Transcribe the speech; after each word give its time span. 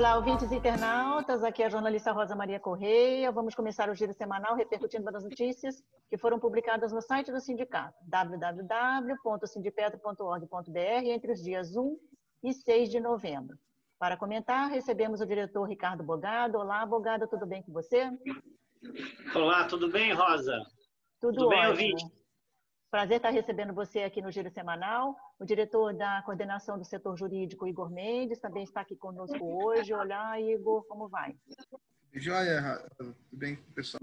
Olá, 0.00 0.16
ouvintes 0.16 0.50
e 0.50 0.54
internautas. 0.54 1.44
Aqui 1.44 1.62
é 1.62 1.66
a 1.66 1.68
jornalista 1.68 2.10
Rosa 2.10 2.34
Maria 2.34 2.58
Correia. 2.58 3.30
Vamos 3.30 3.54
começar 3.54 3.90
o 3.90 3.94
giro 3.94 4.14
semanal 4.14 4.56
repercutindo 4.56 5.06
as 5.14 5.22
notícias 5.22 5.84
que 6.08 6.16
foram 6.16 6.40
publicadas 6.40 6.90
no 6.90 7.02
site 7.02 7.30
do 7.30 7.38
sindicato, 7.38 7.98
www.sindipetro.org.br, 8.04 11.04
entre 11.04 11.32
os 11.32 11.42
dias 11.42 11.76
1 11.76 11.98
e 12.44 12.54
6 12.54 12.88
de 12.88 12.98
novembro. 12.98 13.58
Para 13.98 14.16
comentar, 14.16 14.70
recebemos 14.70 15.20
o 15.20 15.26
diretor 15.26 15.64
Ricardo 15.64 16.02
Bogado. 16.02 16.56
Olá, 16.56 16.86
Bogado, 16.86 17.28
tudo 17.28 17.44
bem 17.44 17.62
com 17.62 17.70
você? 17.70 18.10
Olá, 19.34 19.66
tudo 19.66 19.90
bem, 19.90 20.14
Rosa? 20.14 20.62
Tudo, 21.20 21.36
tudo 21.36 21.50
bem, 21.50 21.68
ouvinte? 21.68 22.06
Prazer 22.90 23.18
estar 23.18 23.30
recebendo 23.30 23.72
você 23.72 24.00
aqui 24.00 24.20
no 24.20 24.32
Giro 24.32 24.50
Semanal. 24.50 25.14
O 25.38 25.44
diretor 25.44 25.94
da 25.94 26.22
coordenação 26.22 26.76
do 26.76 26.84
setor 26.84 27.16
jurídico, 27.16 27.68
Igor 27.68 27.88
Mendes, 27.88 28.40
também 28.40 28.64
está 28.64 28.80
aqui 28.80 28.96
conosco 28.96 29.38
hoje. 29.64 29.94
Olá, 29.94 30.40
Igor, 30.40 30.84
como 30.88 31.08
vai? 31.08 31.36
Joia, 32.12 32.84
tudo 32.98 33.14
bem, 33.30 33.54
pessoal? 33.76 34.00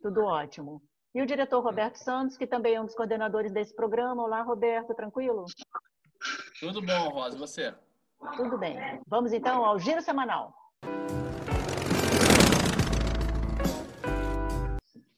Tudo 0.00 0.24
ótimo. 0.24 0.80
E 1.12 1.20
o 1.20 1.26
diretor 1.26 1.60
Roberto 1.60 1.96
Santos, 1.96 2.36
que 2.36 2.46
também 2.46 2.76
é 2.76 2.80
um 2.80 2.84
dos 2.84 2.94
coordenadores 2.94 3.50
desse 3.50 3.74
programa. 3.74 4.22
Olá, 4.22 4.42
Roberto, 4.42 4.94
tranquilo? 4.94 5.46
Tudo 6.60 6.80
bom, 6.80 7.08
Rosa, 7.08 7.34
e 7.34 7.40
você? 7.40 7.74
Tudo 8.36 8.56
bem. 8.56 8.78
Vamos 9.08 9.32
então 9.32 9.64
ao 9.64 9.76
Giro 9.76 10.00
Semanal. 10.00 10.54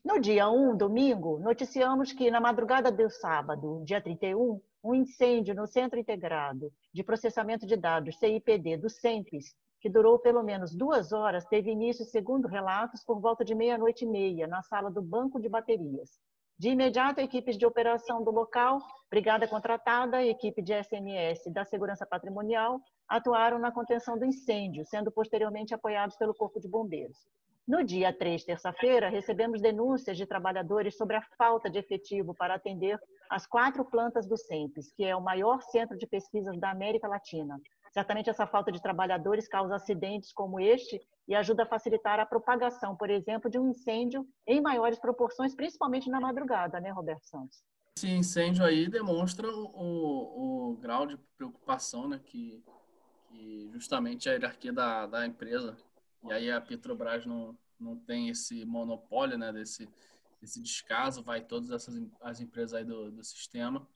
No 0.08 0.18
dia 0.18 0.48
1, 0.48 0.74
domingo, 0.74 1.38
noticiamos 1.38 2.14
que 2.14 2.30
na 2.30 2.40
madrugada 2.40 2.90
do 2.90 3.10
sábado, 3.10 3.82
dia 3.84 4.00
31, 4.00 4.58
um 4.82 4.94
incêndio 4.94 5.54
no 5.54 5.66
Centro 5.66 5.98
Integrado 5.98 6.72
de 6.94 7.04
Processamento 7.04 7.66
de 7.66 7.76
Dados, 7.76 8.18
CIPD, 8.18 8.78
do 8.78 8.88
CEMPES, 8.88 9.54
que 9.78 9.90
durou 9.90 10.18
pelo 10.18 10.42
menos 10.42 10.74
duas 10.74 11.12
horas, 11.12 11.44
teve 11.44 11.70
início, 11.70 12.06
segundo 12.06 12.48
relatos, 12.48 13.04
por 13.04 13.20
volta 13.20 13.44
de 13.44 13.54
meia-noite 13.54 14.06
e 14.06 14.08
meia, 14.08 14.46
na 14.46 14.62
sala 14.62 14.90
do 14.90 15.02
banco 15.02 15.38
de 15.38 15.46
baterias. 15.46 16.18
De 16.58 16.70
imediato, 16.70 17.20
equipes 17.20 17.58
de 17.58 17.66
operação 17.66 18.24
do 18.24 18.30
local, 18.30 18.80
brigada 19.10 19.46
contratada, 19.46 20.24
equipe 20.24 20.62
de 20.62 20.72
SMS 20.72 21.52
da 21.52 21.66
Segurança 21.66 22.06
Patrimonial 22.06 22.80
atuaram 23.06 23.58
na 23.58 23.70
contenção 23.70 24.18
do 24.18 24.24
incêndio, 24.24 24.86
sendo 24.86 25.12
posteriormente 25.12 25.74
apoiados 25.74 26.16
pelo 26.16 26.34
Corpo 26.34 26.58
de 26.58 26.66
Bombeiros. 26.66 27.18
No 27.68 27.84
dia 27.84 28.10
3, 28.14 28.44
terça-feira, 28.44 29.10
recebemos 29.10 29.60
denúncias 29.60 30.16
de 30.16 30.24
trabalhadores 30.24 30.96
sobre 30.96 31.16
a 31.16 31.22
falta 31.36 31.68
de 31.68 31.78
efetivo 31.78 32.34
para 32.34 32.54
atender 32.54 32.98
as 33.28 33.46
quatro 33.46 33.84
plantas 33.84 34.26
do 34.26 34.38
CEMPES, 34.38 34.90
que 34.96 35.04
é 35.04 35.14
o 35.14 35.20
maior 35.20 35.60
centro 35.60 35.94
de 35.98 36.06
pesquisas 36.06 36.58
da 36.58 36.70
América 36.70 37.06
Latina. 37.06 37.60
Certamente 37.92 38.30
essa 38.30 38.46
falta 38.46 38.72
de 38.72 38.80
trabalhadores 38.80 39.46
causa 39.46 39.76
acidentes 39.76 40.32
como 40.32 40.58
este 40.58 40.98
e 41.28 41.34
ajuda 41.34 41.64
a 41.64 41.66
facilitar 41.66 42.18
a 42.18 42.24
propagação, 42.24 42.96
por 42.96 43.10
exemplo, 43.10 43.50
de 43.50 43.58
um 43.58 43.68
incêndio 43.68 44.26
em 44.46 44.62
maiores 44.62 44.98
proporções, 44.98 45.54
principalmente 45.54 46.08
na 46.08 46.20
madrugada, 46.20 46.80
né, 46.80 46.88
Roberto 46.88 47.26
Santos? 47.26 47.62
Esse 47.98 48.08
incêndio 48.08 48.64
aí 48.64 48.88
demonstra 48.88 49.46
o, 49.46 50.70
o 50.70 50.76
grau 50.80 51.04
de 51.04 51.18
preocupação 51.36 52.08
né, 52.08 52.18
que, 52.24 52.64
que 53.28 53.68
justamente 53.74 54.26
a 54.26 54.32
hierarquia 54.32 54.72
da, 54.72 55.04
da 55.04 55.26
empresa 55.26 55.76
e 56.24 56.32
aí 56.32 56.50
a 56.50 56.60
Petrobras 56.60 57.24
não, 57.26 57.56
não 57.78 57.96
tem 57.96 58.28
esse 58.28 58.64
monopólio, 58.64 59.38
né, 59.38 59.52
desse, 59.52 59.88
desse 60.40 60.60
descaso, 60.60 61.22
vai 61.22 61.40
todas 61.40 61.70
essas 61.70 62.00
as 62.20 62.40
empresas 62.40 62.74
aí 62.74 62.84
do, 62.84 63.10
do 63.10 63.22
sistema. 63.22 63.86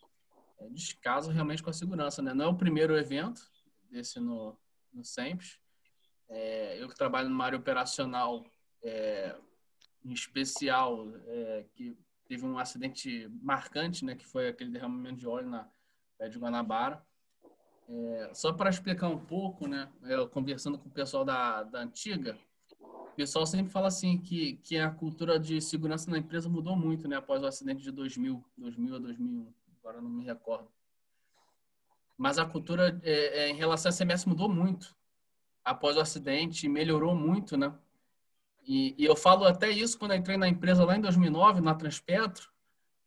É 0.59 0.69
descaso 0.69 1.31
realmente 1.31 1.63
com 1.63 1.71
a 1.71 1.73
segurança, 1.73 2.23
né? 2.23 2.33
Não 2.33 2.45
é 2.45 2.49
o 2.49 2.57
primeiro 2.57 2.97
evento 2.97 3.51
desse 3.91 4.21
no, 4.21 4.57
no 4.93 5.05
SEMPES. 5.05 5.59
É, 6.29 6.81
eu 6.81 6.89
que 6.89 6.95
trabalho 6.95 7.29
numa 7.29 7.45
área 7.45 7.59
operacional, 7.59 8.47
é, 8.83 9.37
em 10.05 10.13
especial, 10.13 11.09
é, 11.27 11.67
que 11.75 11.97
teve 12.27 12.47
um 12.47 12.59
acidente 12.59 13.29
marcante, 13.43 14.05
né, 14.05 14.15
que 14.15 14.27
foi 14.27 14.49
aquele 14.49 14.71
derramamento 14.71 15.19
de 15.19 15.27
óleo 15.27 15.51
na 15.51 15.69
pé 16.17 16.29
de 16.29 16.39
Guanabara. 16.39 17.05
É, 17.89 18.31
só 18.33 18.53
para 18.53 18.71
explicar 18.71 19.09
um 19.09 19.19
pouco, 19.19 19.67
né, 19.67 19.89
eu 20.05 20.29
conversando 20.29 20.79
com 20.79 20.89
o 20.89 20.93
pessoal 20.93 21.25
da, 21.25 21.63
da 21.63 21.81
antiga, 21.81 22.39
o 22.81 23.15
pessoal 23.15 23.45
sempre 23.45 23.71
fala 23.71 23.89
assim 23.89 24.17
que, 24.17 24.55
que 24.63 24.79
a 24.79 24.91
cultura 24.91 25.39
de 25.39 25.61
segurança 25.61 26.11
na 26.11 26.19
empresa 26.19 26.49
mudou 26.49 26.75
muito, 26.75 27.07
né, 27.07 27.17
após 27.17 27.43
o 27.43 27.47
acidente 27.47 27.83
de 27.83 27.91
2000, 27.91 28.43
2000 28.57 28.97
a 28.97 28.99
2001, 28.99 29.53
agora 29.81 30.01
não 30.01 30.11
me 30.11 30.25
recordo. 30.25 30.69
Mas 32.17 32.39
a 32.39 32.47
cultura 32.47 33.01
é, 33.03 33.45
é, 33.45 33.49
em 33.51 33.55
relação 33.55 33.91
a 33.91 33.93
SMS 33.93 34.25
mudou 34.27 34.49
muito 34.49 34.97
após 35.65 35.97
o 35.97 36.01
acidente, 36.01 36.69
melhorou 36.69 37.15
muito, 37.15 37.57
né? 37.57 37.73
E, 38.65 38.95
e, 38.97 39.05
eu 39.05 39.17
falo 39.17 39.45
até 39.45 39.69
isso 39.71 39.99
quando 39.99 40.15
entrei 40.15 40.37
na 40.37 40.49
empresa 40.49 40.85
lá 40.85 40.97
em 40.97 41.01
2009, 41.01 41.61
na 41.61 41.75
Transpetro, 41.75 42.49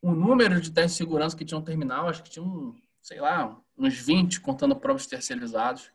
o 0.02 0.14
número 0.14 0.60
de 0.60 0.72
testes 0.72 0.94
de 0.94 0.98
segurança 0.98 1.36
que 1.36 1.46
tinham 1.46 1.62
terminal, 1.62 2.08
acho 2.08 2.24
que 2.24 2.30
tinha 2.30 2.44
um, 2.44 2.76
sei 3.06 3.22
lá, 3.22 3.56
uns 3.78 4.00
20, 4.00 4.42
contando 4.42 4.76
provas 4.76 5.06
terceirizados. 5.06 5.92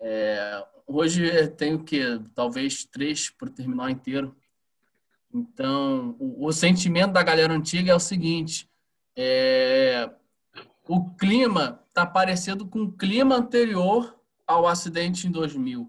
É, 0.00 0.66
hoje 0.84 1.46
tem 1.50 1.74
o 1.74 1.84
que? 1.84 2.20
Talvez 2.34 2.84
três 2.84 3.30
por 3.30 3.48
terminal 3.48 3.88
inteiro. 3.88 4.36
Então, 5.32 6.16
o, 6.18 6.46
o, 6.46 6.52
sentimento 6.52 7.12
da 7.12 7.22
galera 7.22 7.54
antiga 7.54 7.92
é 7.92 7.94
o 7.94 8.00
seguinte: 8.00 8.68
é, 9.14 10.10
o 10.88 11.08
clima 11.10 11.80
está 11.88 12.04
parecendo 12.04 12.66
com 12.66 12.80
o 12.80 12.92
clima 12.92 13.36
anterior 13.36 14.18
ao 14.44 14.66
acidente 14.66 15.28
em 15.28 15.30
2000. 15.30 15.88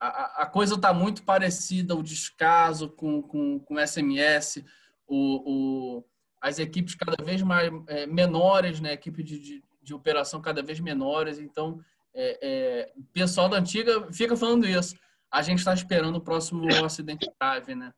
A, 0.00 0.42
a 0.44 0.46
coisa 0.46 0.76
está 0.76 0.94
muito 0.94 1.22
parecida, 1.22 1.94
o 1.94 2.02
descaso 2.02 2.88
com, 2.88 3.20
com, 3.20 3.60
com 3.60 3.86
SMS, 3.86 4.64
o, 5.06 5.98
o, 5.98 6.04
as 6.40 6.58
equipes 6.58 6.94
cada 6.94 7.22
vez 7.22 7.42
mais 7.42 7.70
é, 7.88 8.06
menores, 8.06 8.80
né? 8.80 8.94
equipe 8.94 9.22
de, 9.22 9.38
de 9.38 9.71
de 9.82 9.94
operação 9.94 10.40
cada 10.40 10.62
vez 10.62 10.80
menores. 10.80 11.38
Então, 11.38 11.80
é, 12.14 12.38
é, 12.42 12.92
o 12.96 13.02
pessoal 13.12 13.48
da 13.48 13.58
antiga 13.58 14.12
fica 14.12 14.36
falando 14.36 14.66
isso. 14.66 14.96
A 15.30 15.42
gente 15.42 15.58
está 15.58 15.72
esperando 15.72 16.16
o 16.16 16.20
próximo 16.20 16.66
acidente 16.84 17.30
grave, 17.40 17.74
né? 17.74 17.92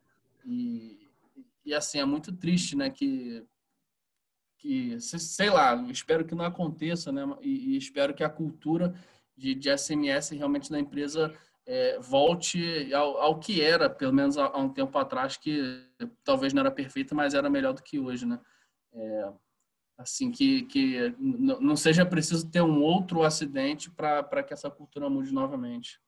E, 0.45 1.11
e 1.65 1.75
assim, 1.75 1.99
é 1.99 2.05
muito 2.05 2.33
triste, 2.33 2.77
né? 2.77 2.91
Que, 2.91 3.45
que 4.59 5.01
sei 5.01 5.51
lá, 5.51 5.75
espero 5.91 6.25
que 6.25 6.35
não 6.35 6.45
aconteça, 6.45 7.11
né? 7.13 7.23
E, 7.43 7.75
e 7.75 7.77
espero 7.77 8.15
que 8.15 8.25
a 8.25 8.31
cultura 8.31 8.95
de, 9.37 9.55
de 9.55 9.77
SMS 9.77 10.31
realmente 10.31 10.71
na 10.71 10.79
empresa 10.79 11.35
é, 11.67 11.99
volte 11.99 12.93
ao, 12.95 13.17
ao, 13.19 13.39
que 13.41 13.61
era, 13.63 13.89
pelo 13.89 14.13
menos 14.13 14.37
há, 14.37 14.47
há, 14.47 14.59
um 14.59 14.69
tempo 14.69 14.97
atrás, 14.99 15.37
que 15.37 15.83
talvez 16.23 16.53
não 16.53 16.61
era 16.61 16.71
perfeita, 16.71 17.15
mas 17.15 17.35
era 17.35 17.51
melhor 17.51 17.73
do 17.73 17.83
que 17.83 17.99
hoje, 17.99 18.27
né? 18.27 18.39
É, 18.93 19.33
assim 19.97 20.31
que, 20.31 20.63
que 20.65 21.15
não 21.19 21.77
seja 21.77 22.05
preciso 22.05 22.51
ter 22.51 22.63
um 22.63 22.83
outro 22.83 23.23
acidente 23.23 23.91
para 23.91 24.43
que 24.43 24.53
essa 24.53 24.71
cultura 24.71 25.09
mude 25.09 25.33
novamente. 25.33 26.01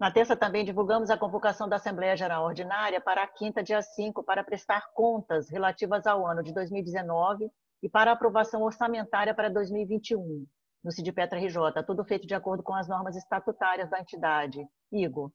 Na 0.00 0.12
terça 0.12 0.36
também 0.36 0.64
divulgamos 0.64 1.10
a 1.10 1.18
convocação 1.18 1.68
da 1.68 1.74
Assembleia 1.74 2.16
Geral 2.16 2.44
Ordinária 2.44 3.00
para 3.00 3.24
a 3.24 3.26
quinta, 3.26 3.64
dia 3.64 3.82
5, 3.82 4.22
para 4.22 4.44
prestar 4.44 4.92
contas 4.94 5.50
relativas 5.50 6.06
ao 6.06 6.24
ano 6.24 6.40
de 6.40 6.54
2019 6.54 7.50
e 7.82 7.88
para 7.88 8.12
aprovação 8.12 8.62
orçamentária 8.62 9.34
para 9.34 9.50
2021, 9.50 10.46
no 10.84 10.92
CIDPETRA 10.92 11.40
RJ, 11.40 11.82
tudo 11.84 12.04
feito 12.04 12.28
de 12.28 12.34
acordo 12.34 12.62
com 12.62 12.74
as 12.74 12.88
normas 12.88 13.16
estatutárias 13.16 13.90
da 13.90 13.98
entidade. 13.98 14.64
Igor. 14.92 15.32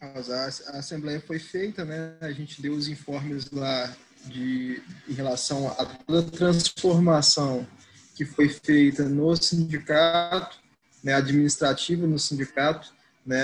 A, 0.00 0.78
Assembleia 0.78 1.20
foi 1.20 1.38
feita, 1.38 1.84
né? 1.84 2.16
A 2.20 2.32
gente 2.32 2.62
deu 2.62 2.72
os 2.72 2.88
informes 2.88 3.50
lá 3.50 3.94
de, 4.26 4.82
em 5.08 5.12
relação 5.12 5.68
a 5.68 5.84
toda 5.84 6.20
a 6.20 6.30
transformação 6.30 7.66
que 8.14 8.24
foi 8.24 8.48
feita 8.48 9.08
no 9.08 9.34
sindicato, 9.36 10.58
né, 11.02 11.14
administrativo 11.14 12.06
no 12.06 12.18
sindicato, 12.18 12.92
né, 13.24 13.38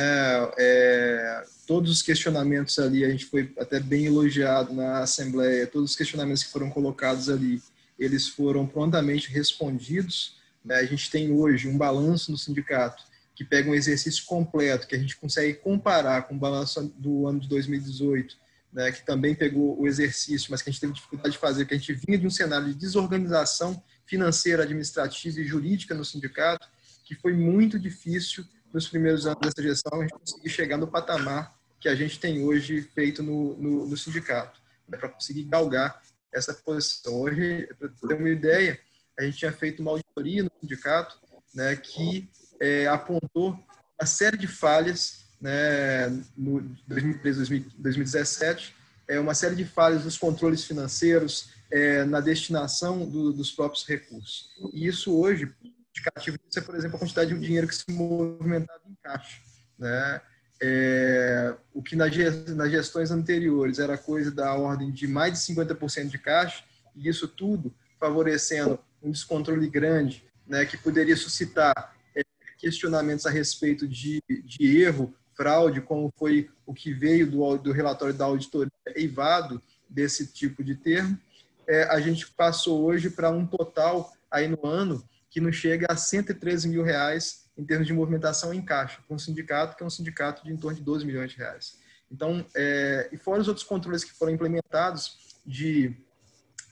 é, 0.59 1.45
todos 1.67 1.91
os 1.91 2.03
questionamentos 2.03 2.79
ali, 2.79 3.05
a 3.05 3.09
gente 3.09 3.27
foi 3.27 3.53
até 3.59 3.81
bem 3.81 4.07
elogiado 4.07 4.75
na 4.75 4.99
Assembleia, 4.99 5.67
todos 5.67 5.91
os 5.91 5.97
questionamentos 5.97 6.43
que 6.43 6.51
foram 6.51 6.69
colocados 6.69 7.31
ali, 7.31 7.63
eles 7.99 8.29
foram 8.29 8.67
prontamente 8.67 9.31
respondidos. 9.31 10.37
Né, 10.65 10.77
a 10.77 10.85
gente 10.85 11.11
tem 11.11 11.31
hoje 11.33 11.69
um 11.69 11.79
balanço 11.79 12.31
no 12.31 12.37
sindicato 12.37 13.03
que 13.37 13.45
pega 13.45 13.71
um 13.71 13.75
exercício 13.75 14.25
completo, 14.25 14.87
que 14.87 14.97
a 14.97 14.99
gente 14.99 15.15
consegue 15.17 15.55
comparar 15.55 16.23
com 16.23 16.35
o 16.35 16.39
balanço 16.39 16.83
do 16.97 17.29
ano 17.29 17.39
de 17.39 17.47
2018, 17.49 18.35
né, 18.73 18.91
que 18.91 19.05
também 19.05 19.35
pegou 19.35 19.79
o 19.79 19.87
exercício, 19.87 20.51
mas 20.51 20.63
que 20.63 20.71
a 20.71 20.73
gente 20.73 20.81
teve 20.81 20.95
dificuldade 20.95 21.33
de 21.33 21.39
fazer, 21.39 21.67
que 21.67 21.75
a 21.75 21.77
gente 21.77 21.93
vinha 21.93 22.19
de 22.19 22.27
um 22.27 22.31
cenário 22.31 22.67
de 22.67 22.75
desorganização 22.75 23.81
financeira, 24.07 24.63
administrativa 24.63 25.39
e 25.39 25.45
jurídica 25.45 25.95
no 25.95 26.05
sindicato, 26.05 26.67
que 27.05 27.15
foi 27.15 27.35
muito 27.35 27.79
difícil 27.79 28.43
nos 28.73 28.89
primeiros 28.89 29.27
anos 29.27 29.39
dessa 29.41 29.63
gestão 29.63 30.01
a 30.01 30.03
gente 30.03 30.15
conseguir 30.15 30.49
chegar 30.49 30.79
no 30.79 30.89
patamar 30.89 31.55
que 31.79 31.91
a 31.91 31.95
gente 31.95 32.19
tem 32.19 32.43
hoje 32.43 32.81
feito 32.95 33.23
no, 33.23 33.55
no, 33.59 33.87
no 33.87 33.97
sindicato, 33.99 34.61
né, 34.89 34.97
para 34.97 35.11
conseguir 35.11 35.45
galgar 35.45 36.03
essa 36.33 36.55
posição. 36.55 37.21
Hoje, 37.21 37.69
para 37.79 37.89
ter 37.89 38.15
uma 38.15 38.31
ideia, 38.31 38.81
a 39.19 39.25
gente 39.25 39.37
tinha 39.37 39.53
feito 39.53 39.81
uma 39.83 39.91
auditoria 39.91 40.43
no 40.43 40.51
sindicato 40.59 41.19
né, 41.55 41.75
que 41.77 42.29
é, 42.61 42.87
apontou 42.87 43.59
uma 43.99 44.07
série 44.07 44.37
de 44.37 44.47
falhas 44.47 45.27
né, 45.41 46.09
no 46.37 46.61
2013, 46.87 47.67
2017, 47.79 48.75
é 49.09 49.21
uma 49.21 49.35
série 49.35 49.55
de 49.55 49.65
falhas 49.65 50.05
nos 50.05 50.19
controles 50.19 50.65
financeiros, 50.65 51.51
é, 51.71 52.05
na 52.05 52.21
destinação 52.21 53.09
do, 53.09 53.33
dos 53.33 53.51
próprios 53.51 53.87
recursos. 53.87 54.51
E 54.73 54.87
isso 54.87 55.17
hoje, 55.17 55.53
indicativo 55.91 56.39
disso 56.39 56.59
é, 56.59 56.63
por 56.63 56.75
exemplo, 56.75 56.97
a 56.97 56.99
quantidade 56.99 57.35
de 57.35 57.41
dinheiro 57.41 57.69
que 57.69 57.75
se 57.75 57.85
movimentava 57.91 58.83
em 58.89 58.97
caixa. 59.03 59.41
Né? 59.79 60.21
É, 60.63 61.55
o 61.75 61.83
que 61.83 61.97
nas 61.97 62.13
gestões 62.15 63.11
anteriores 63.11 63.79
era 63.79 63.99
coisa 63.99 64.31
da 64.31 64.55
ordem 64.55 64.91
de 64.91 65.07
mais 65.07 65.33
de 65.33 65.55
50% 65.55 66.09
de 66.09 66.19
caixa, 66.19 66.65
e 66.95 67.09
isso 67.09 67.29
tudo 67.29 67.75
favorecendo 68.01 68.79
um 69.03 69.11
descontrole 69.11 69.69
grande, 69.69 70.25
né, 70.47 70.65
que 70.65 70.77
poderia 70.77 71.17
suscitar 71.17 71.96
questionamentos 72.57 73.27
a 73.27 73.31
respeito 73.31 73.87
de, 73.87 74.23
de 74.29 74.83
erro, 74.83 75.15
fraude, 75.37 75.81
como 75.81 76.13
foi 76.17 76.51
o 76.65 76.73
que 76.73 76.93
veio 76.93 77.31
do, 77.31 77.59
do 77.59 77.73
relatório 77.73 78.15
da 78.15 78.25
auditoria 78.25 78.73
eivado 78.95 79.63
desse 79.89 80.27
tipo 80.27 80.65
de 80.65 80.75
termo, 80.75 81.19
é, 81.67 81.85
a 81.85 82.01
gente 82.01 82.27
passou 82.29 82.85
hoje 82.85 83.11
para 83.11 83.31
um 83.31 83.47
total 83.47 84.13
aí 84.31 84.49
no 84.49 84.67
ano 84.67 85.05
que 85.29 85.41
não 85.41 85.53
chega 85.53 85.87
a 85.91 85.97
113 85.97 86.69
mil 86.69 86.83
reais 86.83 87.47
em 87.59 87.65
termos 87.65 87.87
de 87.87 87.93
movimentação 87.93 88.53
em 88.53 88.63
caixa, 88.63 89.01
com 89.09 89.15
um 89.15 89.19
sindicato 89.19 89.77
que 89.77 89.83
é 89.83 89.87
um 89.87 89.91
sindicato 89.91 90.45
de 90.45 90.53
em 90.53 90.57
torno 90.57 90.77
de 90.77 90.83
12 90.83 91.05
milhões 91.05 91.31
de 91.31 91.39
reais. 91.39 91.79
Então, 92.11 92.45
é, 92.55 93.09
e 93.13 93.17
fora 93.17 93.41
os 93.41 93.49
outros 93.49 93.67
controles 93.67 94.05
que 94.05 94.13
foram 94.13 94.33
implementados 94.33 95.37
de 95.45 95.95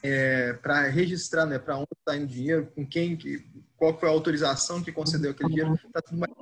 é, 0.03 0.53
para 0.55 0.83
registrar, 0.89 1.47
né, 1.47 1.59
para 1.59 1.77
está 2.05 2.17
indo 2.17 2.27
dinheiro, 2.27 2.69
com 2.75 2.87
quem, 2.87 3.17
que, 3.17 3.45
qual 3.77 3.99
foi 3.99 4.09
a 4.09 4.13
autorização 4.13 4.83
que 4.83 4.93
concedeu 4.93 5.31
aquele 5.31 5.49
dinheiro, 5.49 5.75
está 5.75 6.03
tudo 6.03 6.19
mais 6.19 6.33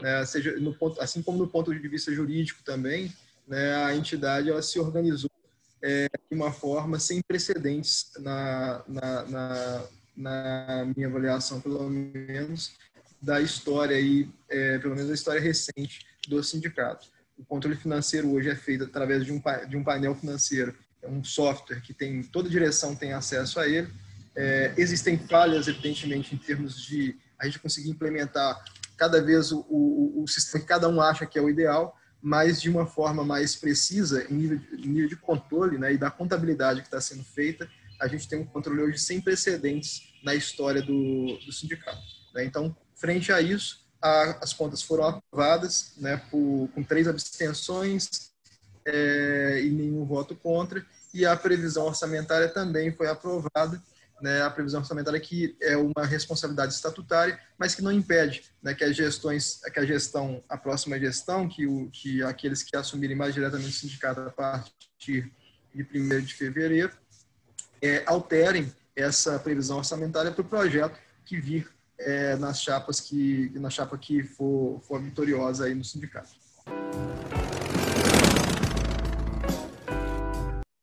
né, 0.00 0.24
seja 0.26 0.58
no 0.58 0.74
ponto, 0.74 1.00
assim 1.00 1.22
como 1.22 1.38
no 1.38 1.48
ponto 1.48 1.74
de 1.74 1.88
vista 1.88 2.12
jurídico 2.12 2.62
também, 2.62 3.12
né, 3.46 3.74
a 3.84 3.94
entidade 3.94 4.50
ela 4.50 4.62
se 4.62 4.78
organizou 4.78 5.30
é, 5.82 6.08
de 6.30 6.36
uma 6.36 6.52
forma 6.52 6.98
sem 6.98 7.22
precedentes 7.22 8.10
na, 8.18 8.84
na, 8.86 9.24
na, 9.26 9.84
na, 10.16 10.92
minha 10.94 11.08
avaliação, 11.08 11.60
pelo 11.60 11.88
menos, 11.88 12.74
da 13.22 13.40
história 13.40 13.96
aí, 13.96 14.28
é, 14.48 14.78
pelo 14.78 14.94
menos 14.94 15.08
da 15.08 15.14
história 15.14 15.40
recente 15.40 16.06
do 16.28 16.42
sindicato. 16.42 17.08
O 17.38 17.44
controle 17.44 17.76
financeiro 17.76 18.30
hoje 18.32 18.50
é 18.50 18.56
feito 18.56 18.84
através 18.84 19.24
de 19.24 19.32
um, 19.32 19.40
de 19.68 19.76
um 19.76 19.84
painel 19.84 20.14
financeiro, 20.14 20.76
é 21.00 21.08
um 21.08 21.22
software 21.22 21.80
que 21.80 21.94
tem 21.94 22.22
toda 22.22 22.48
direção 22.48 22.96
tem 22.96 23.12
acesso 23.12 23.60
a 23.60 23.68
ele. 23.68 23.88
É, 24.40 24.72
existem 24.76 25.18
falhas, 25.18 25.66
evidentemente, 25.66 26.32
em 26.32 26.38
termos 26.38 26.80
de 26.80 27.18
a 27.36 27.44
gente 27.44 27.58
conseguir 27.58 27.90
implementar 27.90 28.62
cada 28.96 29.20
vez 29.20 29.50
o, 29.50 29.66
o, 29.68 30.22
o 30.22 30.28
sistema 30.28 30.62
que 30.62 30.68
cada 30.68 30.88
um 30.88 31.00
acha 31.00 31.26
que 31.26 31.36
é 31.36 31.42
o 31.42 31.50
ideal, 31.50 31.96
mas 32.22 32.62
de 32.62 32.70
uma 32.70 32.86
forma 32.86 33.24
mais 33.24 33.56
precisa, 33.56 34.24
em 34.30 34.34
nível 34.34 34.58
de, 34.58 34.76
em 34.76 34.88
nível 34.90 35.08
de 35.08 35.16
controle 35.16 35.76
né, 35.76 35.92
e 35.92 35.98
da 35.98 36.08
contabilidade 36.08 36.82
que 36.82 36.86
está 36.86 37.00
sendo 37.00 37.24
feita, 37.24 37.68
a 38.00 38.06
gente 38.06 38.28
tem 38.28 38.38
um 38.38 38.46
controle 38.46 38.80
hoje 38.80 38.98
sem 38.98 39.20
precedentes 39.20 40.02
na 40.22 40.36
história 40.36 40.82
do, 40.82 41.36
do 41.44 41.52
sindicato. 41.52 42.00
Né? 42.32 42.44
Então, 42.44 42.76
frente 42.94 43.32
a 43.32 43.40
isso, 43.40 43.84
a, 44.00 44.38
as 44.40 44.52
contas 44.52 44.82
foram 44.82 45.04
aprovadas 45.04 45.94
né, 45.96 46.16
por, 46.30 46.68
com 46.72 46.84
três 46.84 47.08
abstenções 47.08 48.30
é, 48.84 49.62
e 49.64 49.70
nenhum 49.70 50.04
voto 50.04 50.36
contra, 50.36 50.86
e 51.12 51.26
a 51.26 51.36
previsão 51.36 51.86
orçamentária 51.86 52.48
também 52.48 52.92
foi 52.92 53.08
aprovada 53.08 53.82
né, 54.20 54.42
a 54.42 54.50
previsão 54.50 54.80
orçamentária 54.80 55.20
que 55.20 55.56
é 55.60 55.76
uma 55.76 56.04
responsabilidade 56.04 56.74
estatutária, 56.74 57.38
mas 57.56 57.74
que 57.74 57.82
não 57.82 57.92
impede 57.92 58.44
né, 58.62 58.74
que 58.74 58.84
as 58.84 58.96
gestões, 58.96 59.60
que 59.72 59.78
a 59.78 59.84
gestão, 59.84 60.42
a 60.48 60.56
próxima 60.56 60.98
gestão, 60.98 61.48
que, 61.48 61.66
o, 61.66 61.88
que 61.90 62.22
aqueles 62.22 62.62
que 62.62 62.76
assumirem 62.76 63.16
mais 63.16 63.34
diretamente 63.34 63.70
o 63.70 63.72
sindicato 63.72 64.20
a 64.20 64.30
partir 64.30 65.30
de 65.74 65.82
1 65.82 66.20
de 66.22 66.34
fevereiro, 66.34 66.92
é, 67.80 68.02
alterem 68.06 68.72
essa 68.96 69.38
previsão 69.38 69.78
orçamentária 69.78 70.32
para 70.32 70.42
o 70.42 70.44
projeto 70.44 70.98
que 71.24 71.40
vir 71.40 71.70
é, 71.98 72.36
nas 72.36 72.62
chapas 72.62 73.00
que 73.00 73.50
na 73.54 73.70
chapa 73.70 73.96
que 73.98 74.22
for, 74.22 74.80
for 74.80 75.00
vitoriosa 75.00 75.66
aí 75.66 75.74
no 75.74 75.84
sindicato. 75.84 76.30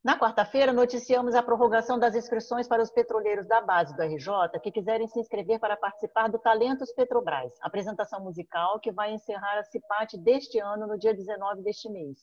Na 0.05 0.19
quarta-feira, 0.19 0.71
noticiamos 0.71 1.33
a 1.33 1.41
prorrogação 1.41 1.97
das 1.97 2.13
inscrições 2.13 2.67
para 2.67 2.83
os 2.83 2.91
petroleiros 2.91 3.47
da 3.47 3.59
base 3.59 3.95
do 3.95 4.03
RJ 4.03 4.59
que 4.61 4.71
quiserem 4.71 5.07
se 5.07 5.19
inscrever 5.19 5.59
para 5.59 5.75
participar 5.75 6.27
do 6.27 6.37
Talentos 6.37 6.93
Petrobras, 6.93 7.51
apresentação 7.59 8.23
musical 8.23 8.79
que 8.79 8.91
vai 8.91 9.15
encerrar 9.15 9.57
a 9.57 9.63
CIPAT 9.63 10.15
deste 10.19 10.59
ano, 10.59 10.85
no 10.85 10.99
dia 10.99 11.11
19 11.11 11.63
deste 11.63 11.89
mês. 11.89 12.19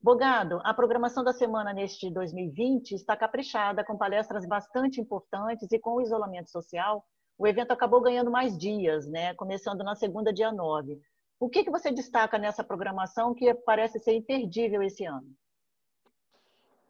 Bogado, 0.00 0.60
a 0.62 0.72
programação 0.72 1.24
da 1.24 1.32
semana 1.32 1.72
neste 1.72 2.08
2020 2.08 2.92
está 2.92 3.16
caprichada, 3.16 3.84
com 3.84 3.98
palestras 3.98 4.46
bastante 4.46 5.00
importantes 5.00 5.72
e 5.72 5.78
com 5.80 5.94
o 5.96 6.02
isolamento 6.02 6.52
social, 6.52 7.04
o 7.36 7.48
evento 7.48 7.72
acabou 7.72 8.00
ganhando 8.00 8.30
mais 8.30 8.56
dias, 8.56 9.08
né? 9.08 9.34
começando 9.34 9.82
na 9.82 9.96
segunda, 9.96 10.32
dia 10.32 10.52
9. 10.52 11.00
O 11.40 11.48
que, 11.48 11.64
que 11.64 11.70
você 11.72 11.90
destaca 11.90 12.38
nessa 12.38 12.62
programação 12.62 13.34
que 13.34 13.52
parece 13.66 13.98
ser 13.98 14.14
imperdível 14.14 14.84
esse 14.84 15.04
ano? 15.04 15.34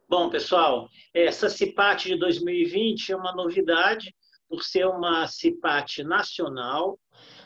Bom, 0.07 0.29
pessoal, 0.29 0.87
essa 1.11 1.49
CIPAT 1.49 2.09
de 2.09 2.19
2020 2.19 3.11
é 3.11 3.15
uma 3.15 3.33
novidade, 3.33 4.15
por 4.47 4.63
ser 4.63 4.85
uma 4.85 5.25
CIPAT 5.25 6.03
nacional. 6.03 6.99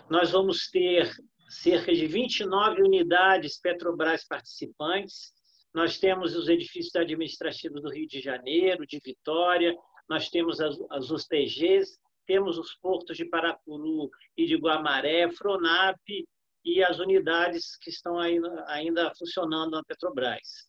Nós 0.09 0.31
vamos 0.31 0.69
ter 0.69 1.09
cerca 1.47 1.93
de 1.93 2.05
29 2.05 2.81
unidades 2.81 3.61
Petrobras 3.61 4.27
participantes. 4.27 5.31
Nós 5.73 5.99
temos 5.99 6.35
os 6.35 6.49
edifícios 6.49 6.93
administrativos 6.97 7.81
do 7.81 7.89
Rio 7.89 8.05
de 8.05 8.19
Janeiro, 8.19 8.85
de 8.85 8.99
Vitória, 8.99 9.73
nós 10.09 10.27
temos 10.27 10.59
as, 10.59 11.09
USTGs, 11.09 11.97
temos 12.27 12.57
os 12.57 12.75
portos 12.75 13.15
de 13.15 13.23
Paracuru 13.23 14.09
e 14.35 14.45
de 14.45 14.57
Guamaré, 14.57 15.31
Fronap 15.31 15.97
e 16.65 16.83
as 16.83 16.99
unidades 16.99 17.77
que 17.77 17.89
estão 17.89 18.19
ainda 18.19 19.13
funcionando 19.17 19.71
na 19.71 19.83
Petrobras 19.85 20.68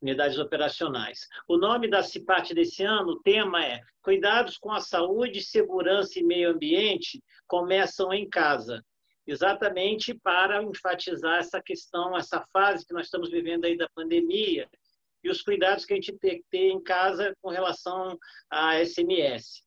unidades 0.00 0.38
operacionais. 0.38 1.26
O 1.46 1.56
nome 1.56 1.88
da 1.88 2.02
CIPAT 2.02 2.54
desse 2.54 2.82
ano, 2.84 3.12
o 3.12 3.22
tema 3.22 3.64
é 3.64 3.80
Cuidados 4.02 4.56
com 4.56 4.72
a 4.72 4.80
Saúde, 4.80 5.42
Segurança 5.42 6.18
e 6.18 6.22
Meio 6.22 6.50
Ambiente 6.50 7.22
começam 7.46 8.12
em 8.12 8.28
casa. 8.28 8.84
Exatamente 9.26 10.14
para 10.14 10.62
enfatizar 10.62 11.38
essa 11.38 11.60
questão, 11.60 12.16
essa 12.16 12.40
fase 12.52 12.86
que 12.86 12.94
nós 12.94 13.06
estamos 13.06 13.30
vivendo 13.30 13.66
aí 13.66 13.76
da 13.76 13.88
pandemia 13.94 14.68
e 15.22 15.28
os 15.28 15.42
cuidados 15.42 15.84
que 15.84 15.92
a 15.92 15.96
gente 15.96 16.16
tem 16.18 16.38
que 16.38 16.44
ter 16.50 16.70
em 16.70 16.82
casa 16.82 17.34
com 17.42 17.50
relação 17.50 18.16
à 18.50 18.82
SMS. 18.82 19.62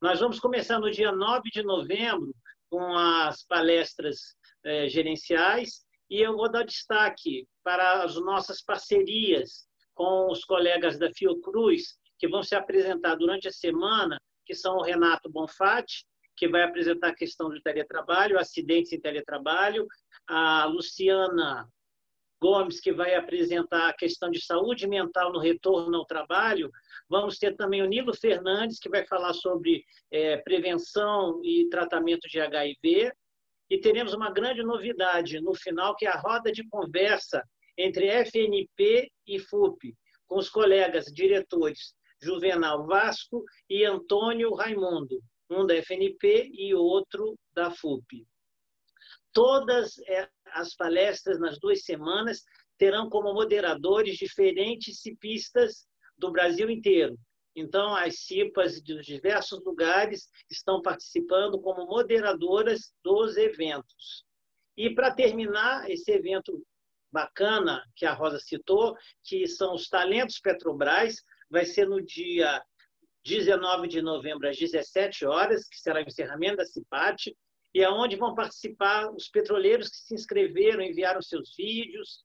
Nós 0.00 0.20
vamos 0.20 0.38
começar 0.38 0.78
no 0.78 0.90
dia 0.90 1.10
9 1.10 1.50
de 1.50 1.62
novembro 1.62 2.34
com 2.70 2.96
as 2.96 3.42
palestras 3.44 4.36
eh, 4.64 4.88
gerenciais 4.88 5.84
e 6.12 6.20
eu 6.20 6.36
vou 6.36 6.46
dar 6.46 6.62
destaque 6.62 7.48
para 7.64 8.02
as 8.02 8.16
nossas 8.16 8.62
parcerias 8.62 9.66
com 9.94 10.30
os 10.30 10.44
colegas 10.44 10.98
da 10.98 11.10
Fiocruz, 11.10 11.96
que 12.18 12.28
vão 12.28 12.42
se 12.42 12.54
apresentar 12.54 13.14
durante 13.14 13.48
a 13.48 13.50
semana, 13.50 14.20
que 14.44 14.54
são 14.54 14.76
o 14.76 14.82
Renato 14.82 15.30
Bonfatti, 15.30 16.04
que 16.36 16.46
vai 16.46 16.64
apresentar 16.64 17.08
a 17.08 17.14
questão 17.14 17.48
do 17.48 17.62
teletrabalho, 17.62 18.38
acidentes 18.38 18.92
em 18.92 19.00
teletrabalho, 19.00 19.86
a 20.28 20.66
Luciana 20.66 21.66
Gomes, 22.38 22.78
que 22.78 22.92
vai 22.92 23.14
apresentar 23.14 23.88
a 23.88 23.94
questão 23.94 24.30
de 24.30 24.44
saúde 24.44 24.86
mental 24.86 25.32
no 25.32 25.38
retorno 25.38 25.96
ao 25.96 26.04
trabalho. 26.04 26.70
Vamos 27.08 27.38
ter 27.38 27.56
também 27.56 27.80
o 27.80 27.86
Nilo 27.86 28.14
Fernandes, 28.14 28.78
que 28.78 28.90
vai 28.90 29.06
falar 29.06 29.32
sobre 29.32 29.82
é, 30.10 30.36
prevenção 30.36 31.40
e 31.42 31.70
tratamento 31.70 32.28
de 32.28 32.38
HIV. 32.38 33.12
E 33.72 33.80
teremos 33.80 34.12
uma 34.12 34.30
grande 34.30 34.62
novidade 34.62 35.40
no 35.40 35.54
final, 35.54 35.96
que 35.96 36.04
é 36.04 36.10
a 36.10 36.20
roda 36.20 36.52
de 36.52 36.62
conversa 36.68 37.42
entre 37.78 38.06
FNP 38.06 39.10
e 39.26 39.38
FUP, 39.38 39.96
com 40.26 40.36
os 40.36 40.50
colegas 40.50 41.06
diretores 41.06 41.94
Juvenal 42.20 42.86
Vasco 42.86 43.42
e 43.70 43.86
Antônio 43.86 44.52
Raimundo, 44.52 45.22
um 45.48 45.64
da 45.64 45.74
FNP 45.76 46.50
e 46.52 46.74
outro 46.74 47.34
da 47.54 47.70
FUP. 47.70 48.26
todas 49.32 49.96
é, 50.06 50.28
as 50.48 50.76
palestras 50.76 51.40
nas 51.40 51.58
duas 51.58 51.82
semanas 51.82 52.42
terão 52.76 53.08
como 53.08 53.32
moderadores 53.32 54.18
diferentes 54.18 55.00
cipistas 55.00 55.86
do 56.18 56.30
Brasil 56.30 56.68
inteiro. 56.68 57.18
Então, 57.54 57.94
as 57.94 58.20
CIPAs 58.20 58.80
dos 58.80 59.04
diversos 59.04 59.62
lugares 59.64 60.28
estão 60.50 60.80
participando 60.80 61.60
como 61.60 61.86
moderadoras 61.86 62.94
dos 63.04 63.36
eventos. 63.36 64.24
E, 64.76 64.94
para 64.94 65.14
terminar, 65.14 65.90
esse 65.90 66.10
evento 66.10 66.64
bacana 67.12 67.84
que 67.94 68.06
a 68.06 68.14
Rosa 68.14 68.38
citou, 68.38 68.96
que 69.22 69.46
são 69.46 69.74
os 69.74 69.88
Talentos 69.88 70.40
Petrobras, 70.40 71.22
vai 71.50 71.66
ser 71.66 71.86
no 71.86 72.00
dia 72.00 72.62
19 73.24 73.86
de 73.86 74.00
novembro, 74.00 74.48
às 74.48 74.56
17 74.56 75.26
horas, 75.26 75.68
que 75.68 75.78
será 75.78 76.00
o 76.00 76.08
encerramento 76.08 76.56
da 76.56 76.64
CIPAT, 76.64 77.36
e 77.74 77.84
aonde 77.84 78.16
vão 78.16 78.34
participar 78.34 79.10
os 79.10 79.28
petroleiros 79.28 79.88
que 79.88 79.96
se 79.96 80.14
inscreveram, 80.14 80.82
enviaram 80.82 81.20
seus 81.22 81.54
vídeos, 81.54 82.24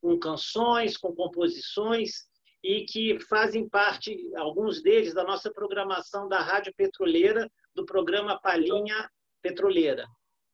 com 0.00 0.18
canções, 0.18 0.96
com 0.96 1.14
composições, 1.14 2.26
e 2.64 2.86
que 2.86 3.20
fazem 3.20 3.68
parte, 3.68 4.18
alguns 4.36 4.80
deles, 4.80 5.12
da 5.12 5.22
nossa 5.22 5.52
programação 5.52 6.26
da 6.26 6.40
Rádio 6.40 6.72
Petroleira, 6.74 7.46
do 7.74 7.84
programa 7.84 8.40
Palhinha 8.40 9.06
Petroleira. 9.42 10.06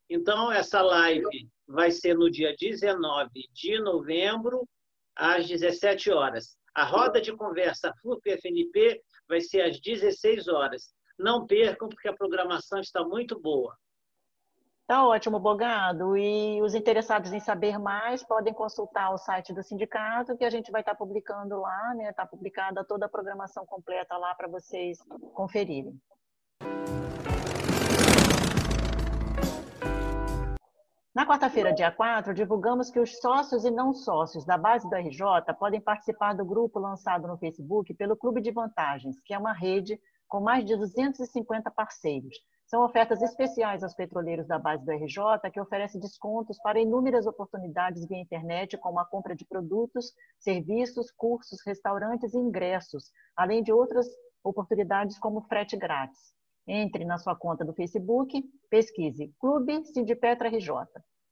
Então, 0.09 0.51
essa 0.51 0.83
live 0.83 1.49
vai 1.69 1.93
ser 1.93 2.17
no 2.17 2.29
dia 2.29 2.53
19 2.59 3.31
de 3.53 3.79
novembro, 3.79 4.69
às 5.15 5.47
17 5.47 6.11
horas. 6.11 6.57
A 6.75 6.85
roda 6.85 7.21
de 7.21 7.33
conversa 7.33 7.95
FUP-FNP 8.03 9.01
vai 9.29 9.41
ser 9.41 9.61
às 9.61 9.81
16 9.81 10.49
horas. 10.49 10.93
Não 11.17 11.47
percam, 11.47 11.89
porque 11.89 12.09
a 12.09 12.17
programação 12.17 12.81
está 12.81 13.05
muito 13.05 13.39
boa. 13.39 13.77
Tá 14.91 15.07
ótimo, 15.07 15.39
Bogado. 15.39 16.17
E 16.17 16.61
os 16.63 16.75
interessados 16.75 17.33
em 17.33 17.39
saber 17.39 17.79
mais 17.79 18.25
podem 18.25 18.53
consultar 18.53 19.15
o 19.15 19.19
site 19.19 19.53
do 19.53 19.63
sindicato, 19.63 20.37
que 20.37 20.45
a 20.45 20.51
gente 20.51 20.73
vai 20.73 20.81
estar 20.81 20.97
publicando 20.97 21.61
lá, 21.61 21.95
né? 21.95 22.11
Está 22.11 22.27
publicada 22.27 22.85
toda 22.85 23.07
a 23.07 23.09
programação 23.09 23.65
completa 23.65 24.17
lá 24.17 24.35
para 24.35 24.49
vocês 24.49 24.99
conferirem. 25.33 25.97
Na 31.15 31.25
quarta-feira, 31.25 31.73
dia 31.73 31.93
4, 31.93 32.35
divulgamos 32.35 32.91
que 32.91 32.99
os 32.99 33.17
sócios 33.21 33.65
e 33.65 33.71
não 33.71 33.95
sócios 33.95 34.45
da 34.45 34.59
base 34.59 34.91
do 34.91 34.97
RJ 34.97 35.55
podem 35.57 35.81
participar 35.81 36.33
do 36.33 36.45
grupo 36.45 36.81
lançado 36.81 37.29
no 37.29 37.39
Facebook 37.39 37.95
pelo 37.95 38.17
Clube 38.17 38.41
de 38.41 38.51
Vantagens, 38.51 39.21
que 39.21 39.33
é 39.33 39.39
uma 39.39 39.53
rede 39.53 40.01
com 40.27 40.41
mais 40.41 40.65
de 40.65 40.75
250 40.75 41.71
parceiros 41.71 42.35
são 42.71 42.85
ofertas 42.85 43.21
especiais 43.21 43.83
aos 43.83 43.95
petroleiros 43.95 44.47
da 44.47 44.57
base 44.57 44.85
do 44.85 44.93
RJ, 44.93 45.51
que 45.53 45.61
oferece 45.61 45.99
descontos 45.99 46.57
para 46.63 46.81
inúmeras 46.81 47.27
oportunidades 47.27 48.07
via 48.07 48.21
internet, 48.21 48.79
como 48.79 49.01
a 49.01 49.05
compra 49.05 49.35
de 49.35 49.45
produtos, 49.45 50.13
serviços, 50.39 51.11
cursos, 51.11 51.59
restaurantes 51.67 52.33
e 52.33 52.39
ingressos, 52.39 53.11
além 53.37 53.61
de 53.61 53.73
outras 53.73 54.07
oportunidades 54.45 55.19
como 55.19 55.43
frete 55.43 55.77
grátis. 55.77 56.33
Entre 56.65 57.05
na 57.05 57.19
sua 57.19 57.35
conta 57.35 57.65
do 57.65 57.75
Facebook, 57.75 58.41
pesquise 58.71 59.35
Clube 59.41 59.85
Sindipetra 59.87 60.49
RJ. 60.49 60.71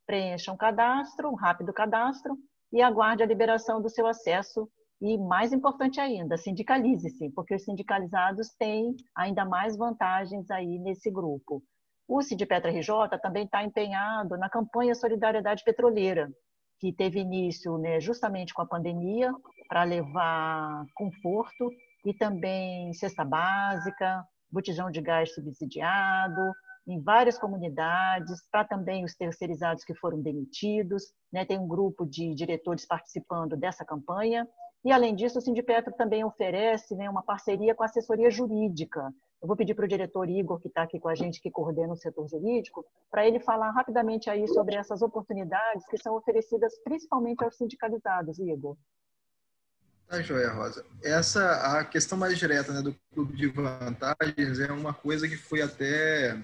Preencha 0.04 0.50
um 0.50 0.56
cadastro, 0.56 1.30
um 1.30 1.36
rápido 1.36 1.72
cadastro, 1.72 2.36
e 2.72 2.82
aguarde 2.82 3.22
a 3.22 3.26
liberação 3.26 3.80
do 3.80 3.88
seu 3.88 4.08
acesso 4.08 4.68
e, 5.00 5.16
mais 5.16 5.52
importante 5.52 6.00
ainda, 6.00 6.36
sindicalize-se, 6.36 7.30
porque 7.30 7.54
os 7.54 7.64
sindicalizados 7.64 8.48
têm 8.58 8.96
ainda 9.14 9.44
mais 9.44 9.76
vantagens 9.76 10.50
aí 10.50 10.78
nesse 10.78 11.10
grupo. 11.10 11.62
O 12.08 12.22
Sindipetra 12.22 12.70
RJ 12.70 13.18
também 13.22 13.44
está 13.44 13.62
empenhado 13.62 14.36
na 14.38 14.48
campanha 14.48 14.94
Solidariedade 14.94 15.62
Petroleira, 15.62 16.32
que 16.80 16.92
teve 16.92 17.20
início 17.20 17.76
né, 17.78 18.00
justamente 18.00 18.54
com 18.54 18.62
a 18.62 18.66
pandemia, 18.66 19.32
para 19.68 19.84
levar 19.84 20.84
conforto 20.94 21.70
e 22.04 22.14
também 22.14 22.92
cesta 22.94 23.24
básica, 23.24 24.24
botijão 24.50 24.90
de 24.90 25.00
gás 25.00 25.34
subsidiado, 25.34 26.40
em 26.86 27.02
várias 27.02 27.38
comunidades, 27.38 28.40
para 28.50 28.64
também 28.64 29.04
os 29.04 29.14
terceirizados 29.14 29.84
que 29.84 29.94
foram 29.94 30.22
demitidos. 30.22 31.12
Né, 31.30 31.44
tem 31.44 31.58
um 31.58 31.68
grupo 31.68 32.06
de 32.06 32.34
diretores 32.34 32.86
participando 32.86 33.56
dessa 33.56 33.84
campanha. 33.84 34.48
E, 34.84 34.92
além 34.92 35.14
disso, 35.14 35.38
o 35.38 35.42
Sindipetro 35.42 35.92
também 35.94 36.24
oferece 36.24 36.94
né, 36.94 37.10
uma 37.10 37.22
parceria 37.22 37.74
com 37.74 37.82
a 37.82 37.86
assessoria 37.86 38.30
jurídica. 38.30 39.12
Eu 39.40 39.46
vou 39.46 39.56
pedir 39.56 39.74
para 39.74 39.84
o 39.84 39.88
diretor 39.88 40.28
Igor, 40.28 40.58
que 40.58 40.68
está 40.68 40.82
aqui 40.82 40.98
com 40.98 41.08
a 41.08 41.14
gente, 41.14 41.40
que 41.40 41.50
coordena 41.50 41.92
o 41.92 41.96
setor 41.96 42.28
jurídico, 42.28 42.84
para 43.10 43.26
ele 43.26 43.40
falar 43.40 43.70
rapidamente 43.70 44.28
aí 44.28 44.46
sobre 44.48 44.74
essas 44.74 45.02
oportunidades 45.02 45.86
que 45.86 45.98
são 45.98 46.14
oferecidas 46.14 46.72
principalmente 46.82 47.44
aos 47.44 47.56
sindicalizados, 47.56 48.38
Igor. 48.38 48.76
Tá 50.08 50.22
joia, 50.22 50.50
Rosa. 50.50 50.84
Essa, 51.02 51.78
a 51.78 51.84
questão 51.84 52.16
mais 52.16 52.38
direta 52.38 52.72
né, 52.72 52.80
do 52.80 52.96
clube 53.12 53.36
de 53.36 53.46
vantagens 53.46 54.58
é 54.58 54.72
uma 54.72 54.94
coisa 54.94 55.28
que 55.28 55.36
foi 55.36 55.60
até 55.60 56.42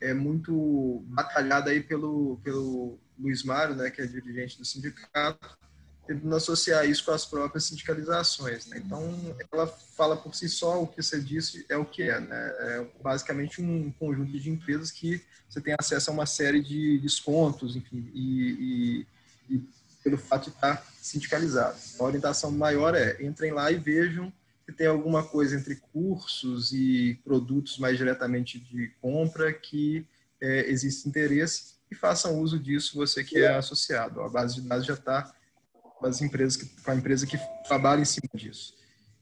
é, 0.00 0.12
muito 0.12 1.02
batalhada 1.06 1.70
aí 1.70 1.80
pelo, 1.80 2.38
pelo 2.42 2.98
Luiz 3.18 3.44
Mário, 3.44 3.76
né, 3.76 3.90
que 3.90 4.02
é 4.02 4.06
dirigente 4.06 4.58
do 4.58 4.64
sindicato, 4.64 5.56
tentando 6.06 6.34
associar 6.36 6.88
isso 6.88 7.04
com 7.04 7.12
as 7.12 7.24
próprias 7.24 7.64
sindicalizações. 7.64 8.66
Né? 8.66 8.82
Então, 8.84 9.36
ela 9.52 9.66
fala 9.66 10.16
por 10.16 10.34
si 10.34 10.48
só, 10.48 10.82
o 10.82 10.86
que 10.86 11.02
você 11.02 11.20
disse 11.20 11.64
é 11.68 11.76
o 11.76 11.84
que 11.84 12.02
é. 12.02 12.20
Né? 12.20 12.54
É 12.58 12.86
basicamente 13.02 13.62
um 13.62 13.90
conjunto 13.92 14.38
de 14.38 14.50
empresas 14.50 14.90
que 14.90 15.22
você 15.48 15.60
tem 15.60 15.74
acesso 15.78 16.10
a 16.10 16.12
uma 16.12 16.26
série 16.26 16.62
de 16.62 16.98
descontos, 16.98 17.76
enfim, 17.76 18.10
e, 18.12 19.06
e, 19.48 19.54
e 19.54 19.68
pelo 20.02 20.18
fato 20.18 20.50
de 20.50 20.56
estar 20.56 20.84
sindicalizado. 21.00 21.78
A 21.98 22.04
orientação 22.04 22.50
maior 22.50 22.94
é, 22.94 23.22
entrem 23.22 23.52
lá 23.52 23.70
e 23.70 23.76
vejam 23.76 24.32
se 24.66 24.72
tem 24.72 24.86
alguma 24.86 25.22
coisa 25.22 25.56
entre 25.56 25.76
cursos 25.92 26.72
e 26.72 27.20
produtos 27.22 27.78
mais 27.78 27.98
diretamente 27.98 28.58
de 28.58 28.88
compra 29.00 29.52
que 29.52 30.06
é, 30.40 30.70
existe 30.70 31.08
interesse 31.08 31.74
e 31.90 31.94
façam 31.94 32.40
uso 32.40 32.58
disso 32.58 32.96
você 32.96 33.22
que 33.22 33.38
é 33.38 33.54
associado. 33.54 34.22
A 34.22 34.28
base 34.28 34.56
de 34.56 34.62
dados 34.62 34.86
já 34.86 34.94
está 34.94 35.32
as 36.02 36.20
empresas 36.20 36.56
que, 36.56 36.66
com 36.82 36.90
a 36.90 36.94
empresa 36.94 37.26
que 37.26 37.38
trabalha 37.66 38.00
em 38.00 38.04
cima 38.04 38.28
disso. 38.34 38.74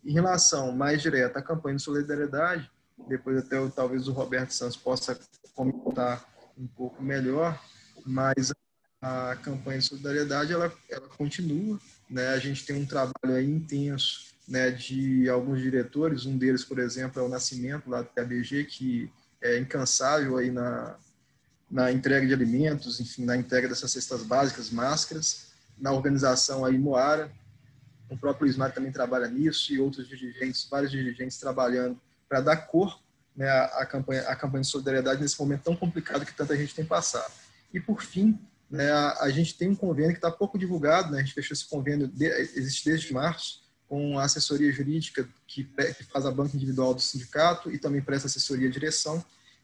Em 0.05 0.12
relação 0.12 0.73
mais 0.73 1.00
direta 1.00 1.38
à 1.38 1.43
campanha 1.43 1.76
de 1.76 1.83
solidariedade, 1.83 2.71
depois 3.09 3.38
até 3.38 3.57
talvez 3.69 4.09
o 4.09 4.12
Roberto 4.12 4.50
Santos 4.50 4.76
possa 4.76 5.19
comentar 5.55 6.25
um 6.59 6.67
pouco 6.67 7.02
melhor, 7.02 7.61
mas 8.05 8.52
a 9.00 9.37
campanha 9.43 9.79
de 9.79 9.85
solidariedade 9.85 10.52
ela, 10.52 10.73
ela 10.88 11.09
continua, 11.09 11.79
né? 12.09 12.29
A 12.29 12.38
gente 12.38 12.64
tem 12.64 12.76
um 12.76 12.87
trabalho 12.87 13.37
aí 13.37 13.49
intenso, 13.49 14.33
né, 14.49 14.71
de 14.71 15.29
alguns 15.29 15.61
diretores, 15.61 16.26
um 16.26 16.37
deles, 16.37 16.64
por 16.64 16.79
exemplo, 16.79 17.21
é 17.21 17.25
o 17.25 17.29
Nascimento 17.29 17.88
lá 17.88 18.02
do 18.02 18.09
PABG, 18.09 18.64
que 18.64 19.11
é 19.41 19.59
incansável 19.59 20.37
aí 20.37 20.50
na 20.50 20.97
na 21.71 21.91
entrega 21.91 22.26
de 22.26 22.35
alimentos, 22.35 23.00
enfim, 23.00 23.25
na 23.25 23.35
entrega 23.35 23.67
dessas 23.67 23.91
cestas 23.91 24.23
básicas, 24.23 24.69
máscaras 24.69 25.51
na 25.79 25.93
organização 25.93 26.64
aí 26.64 26.79
Moara. 26.79 27.31
O 28.09 28.17
próprio 28.17 28.47
Ismar 28.47 28.73
também 28.73 28.93
trabalha 28.93 29.26
nisso 29.26 29.73
e 29.73 29.81
outros 29.81 30.07
dirigentes, 30.07 30.69
vários 30.71 30.91
dirigentes 30.91 31.38
trabalhando 31.38 31.99
para 32.29 32.41
dar 32.41 32.57
cor 32.57 33.00
né, 33.37 33.49
à, 33.49 33.87
campanha, 33.87 34.23
à 34.23 34.37
campanha 34.37 34.62
de 34.62 34.69
solidariedade 34.69 35.21
nesse 35.21 35.38
momento 35.41 35.62
tão 35.62 35.76
complicado 35.76 36.25
que 36.25 36.35
tanta 36.35 36.57
gente 36.57 36.75
tem 36.75 36.85
passado. 36.85 37.33
E, 37.73 37.81
por 37.81 38.02
fim, 38.02 38.38
né, 38.71 38.91
a, 38.91 39.25
a, 39.25 39.31
gente 39.31 39.55
tem 39.57 39.69
um 39.69 39.75
convênio 39.75 40.12
que 40.12 40.19
está 40.19 40.31
pouco 40.31 40.59
divulgado, 40.59 41.11
né, 41.11 41.19
a 41.19 41.23
gente 41.23 41.35
fechou 41.35 41.55
esse 41.55 41.69
convênio, 41.69 42.09
de, 42.09 42.26
existe 42.26 42.85
desde 42.85 43.12
março, 43.12 43.62
com 43.88 44.19
a 44.19 44.25
assessoria 44.25 44.73
jurídica 44.73 45.29
que, 45.47 45.64
que, 45.64 46.05
faz 46.05 46.25
a 46.25 46.31
banca 46.31 46.57
individual 46.57 46.95
do 46.95 47.00
sindicato 47.00 47.71
e 47.71 47.79
também 47.79 48.00
presta 48.00 48.26
assessoria 48.26 48.69
à 48.69 48.71
direção, 48.71 49.23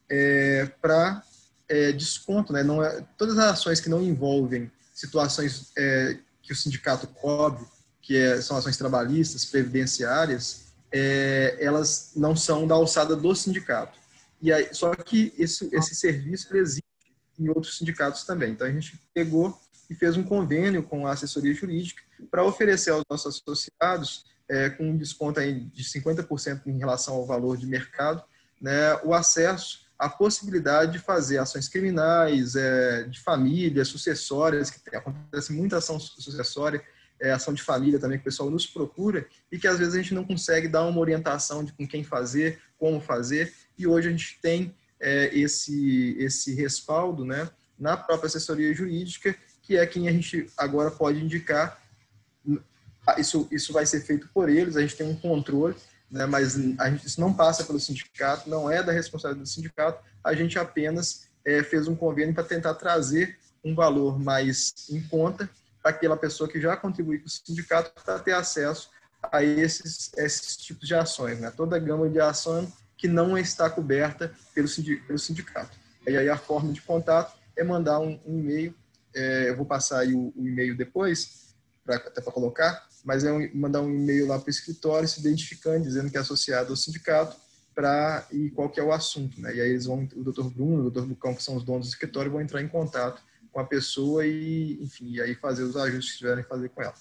é, 0.08 0.66
para 0.80 1.22
é, 1.68 1.92
desconto, 1.92 2.52
né, 2.52 2.62
não 2.62 2.82
é, 2.82 3.04
todas 3.16 3.38
as 3.38 3.52
ações 3.52 3.80
que 3.80 3.88
não 3.88 4.02
envolvem 4.02 4.70
situações 4.98 5.70
é, 5.78 6.18
que 6.42 6.52
o 6.52 6.56
sindicato 6.56 7.06
cobre, 7.06 7.64
que 8.02 8.16
é, 8.16 8.40
são 8.40 8.56
ações 8.56 8.76
trabalhistas, 8.76 9.44
previdenciárias, 9.44 10.72
é, 10.90 11.56
elas 11.60 12.12
não 12.16 12.34
são 12.34 12.66
da 12.66 12.74
alçada 12.74 13.14
do 13.14 13.32
sindicato. 13.34 13.96
E 14.42 14.52
aí, 14.52 14.68
só 14.72 14.94
que 14.96 15.32
esse, 15.38 15.68
esse 15.72 15.94
serviço 15.94 16.56
existe 16.56 16.82
em 17.38 17.48
outros 17.48 17.78
sindicatos 17.78 18.24
também. 18.24 18.50
Então 18.50 18.66
a 18.66 18.72
gente 18.72 19.00
pegou 19.14 19.56
e 19.88 19.94
fez 19.94 20.16
um 20.16 20.24
convênio 20.24 20.82
com 20.82 21.06
a 21.06 21.12
assessoria 21.12 21.54
jurídica 21.54 22.02
para 22.28 22.44
oferecer 22.44 22.90
aos 22.90 23.04
nossos 23.08 23.40
associados, 23.40 24.24
é, 24.48 24.70
com 24.70 24.90
um 24.90 24.96
desconto 24.96 25.38
aí 25.38 25.60
de 25.60 25.84
50% 25.84 26.62
em 26.66 26.78
relação 26.78 27.14
ao 27.14 27.26
valor 27.26 27.56
de 27.56 27.66
mercado, 27.66 28.24
né, 28.60 28.96
o 29.04 29.14
acesso 29.14 29.86
a 29.98 30.08
possibilidade 30.08 30.92
de 30.92 30.98
fazer 30.98 31.38
ações 31.38 31.68
criminais, 31.68 32.54
é, 32.54 33.02
de 33.04 33.18
família, 33.20 33.84
sucessórias, 33.84 34.70
que 34.70 34.94
acontece 34.94 35.52
muita 35.52 35.78
ação 35.78 35.98
sucessória, 35.98 36.80
é, 37.20 37.32
ação 37.32 37.52
de 37.52 37.62
família 37.62 37.98
também, 37.98 38.16
que 38.16 38.22
o 38.22 38.24
pessoal 38.24 38.48
nos 38.48 38.66
procura, 38.66 39.26
e 39.50 39.58
que 39.58 39.66
às 39.66 39.78
vezes 39.78 39.94
a 39.94 39.96
gente 39.96 40.14
não 40.14 40.24
consegue 40.24 40.68
dar 40.68 40.86
uma 40.86 41.00
orientação 41.00 41.64
de 41.64 41.72
com 41.72 41.86
quem 41.86 42.04
fazer, 42.04 42.60
como 42.78 43.00
fazer, 43.00 43.52
e 43.76 43.86
hoje 43.88 44.06
a 44.06 44.10
gente 44.12 44.38
tem 44.40 44.72
é, 45.00 45.36
esse, 45.36 46.16
esse 46.18 46.54
respaldo, 46.54 47.24
né, 47.24 47.50
na 47.76 47.96
própria 47.96 48.28
assessoria 48.28 48.72
jurídica, 48.72 49.34
que 49.62 49.76
é 49.76 49.84
quem 49.84 50.08
a 50.08 50.12
gente 50.12 50.48
agora 50.56 50.90
pode 50.90 51.22
indicar. 51.22 51.82
Isso, 53.16 53.48
isso 53.50 53.72
vai 53.72 53.86
ser 53.86 54.00
feito 54.02 54.28
por 54.32 54.48
eles, 54.48 54.76
a 54.76 54.80
gente 54.80 54.96
tem 54.96 55.08
um 55.08 55.16
controle, 55.16 55.74
né, 56.10 56.26
mas 56.26 56.54
gente, 56.54 57.06
isso 57.06 57.20
não 57.20 57.32
passa 57.32 57.64
pelo 57.64 57.78
sindicato, 57.78 58.48
não 58.48 58.70
é 58.70 58.82
da 58.82 58.92
responsabilidade 58.92 59.50
do 59.50 59.54
sindicato, 59.54 60.02
a 60.24 60.34
gente 60.34 60.58
apenas 60.58 61.28
é, 61.44 61.62
fez 61.62 61.88
um 61.88 61.96
convênio 61.96 62.34
para 62.34 62.44
tentar 62.44 62.74
trazer 62.74 63.38
um 63.64 63.74
valor 63.74 64.18
mais 64.18 64.72
em 64.90 65.00
conta 65.02 65.48
para 65.82 65.90
aquela 65.90 66.16
pessoa 66.16 66.48
que 66.48 66.60
já 66.60 66.76
contribui 66.76 67.18
com 67.18 67.26
o 67.26 67.30
sindicato 67.30 67.92
para 68.02 68.18
ter 68.18 68.32
acesso 68.32 68.90
a 69.22 69.42
esses, 69.42 70.10
esses 70.16 70.56
tipos 70.56 70.86
de 70.86 70.94
ações, 70.94 71.40
né? 71.40 71.50
toda 71.50 71.76
a 71.76 71.78
gama 71.78 72.08
de 72.08 72.20
ações 72.20 72.70
que 72.96 73.08
não 73.08 73.36
está 73.36 73.70
coberta 73.70 74.32
pelo 74.54 74.68
sindicato. 75.18 75.78
E 76.06 76.16
aí 76.16 76.28
a 76.28 76.36
forma 76.36 76.72
de 76.72 76.80
contato 76.80 77.36
é 77.56 77.62
mandar 77.62 78.00
um, 78.00 78.20
um 78.26 78.38
e-mail, 78.38 78.74
é, 79.14 79.50
eu 79.50 79.56
vou 79.56 79.66
passar 79.66 80.06
o, 80.06 80.32
o 80.36 80.46
e-mail 80.46 80.76
depois, 80.76 81.54
pra, 81.84 81.96
até 81.96 82.20
para 82.20 82.32
colocar, 82.32 82.87
mas 83.04 83.24
é 83.24 83.32
um, 83.32 83.50
mandar 83.54 83.80
um 83.80 83.90
e-mail 83.90 84.26
lá 84.26 84.38
para 84.38 84.48
o 84.48 84.50
escritório 84.50 85.08
se 85.08 85.20
identificando, 85.20 85.84
dizendo 85.84 86.10
que 86.10 86.16
é 86.16 86.20
associado 86.20 86.70
ao 86.70 86.76
sindicato, 86.76 87.36
para 87.74 88.26
e 88.32 88.50
qual 88.50 88.68
que 88.68 88.80
é 88.80 88.82
o 88.82 88.92
assunto, 88.92 89.40
né? 89.40 89.54
E 89.54 89.60
aí 89.60 89.70
eles 89.70 89.86
vão, 89.86 90.08
o 90.16 90.24
Dr. 90.24 90.48
Bruno, 90.48 90.86
o 90.86 90.90
Dr. 90.90 91.08
Lucão, 91.08 91.34
que 91.34 91.42
são 91.42 91.56
os 91.56 91.62
donos 91.62 91.86
do 91.86 91.90
escritório, 91.90 92.30
vão 92.30 92.40
entrar 92.40 92.60
em 92.60 92.68
contato 92.68 93.22
com 93.52 93.60
a 93.60 93.64
pessoa 93.64 94.26
e, 94.26 94.78
enfim, 94.82 95.12
e 95.12 95.20
aí 95.20 95.34
fazer 95.34 95.62
os 95.62 95.76
ajustes 95.76 96.12
que 96.12 96.18
tiverem 96.18 96.42
que 96.42 96.48
fazer 96.48 96.68
com 96.70 96.82
ela. 96.82 96.94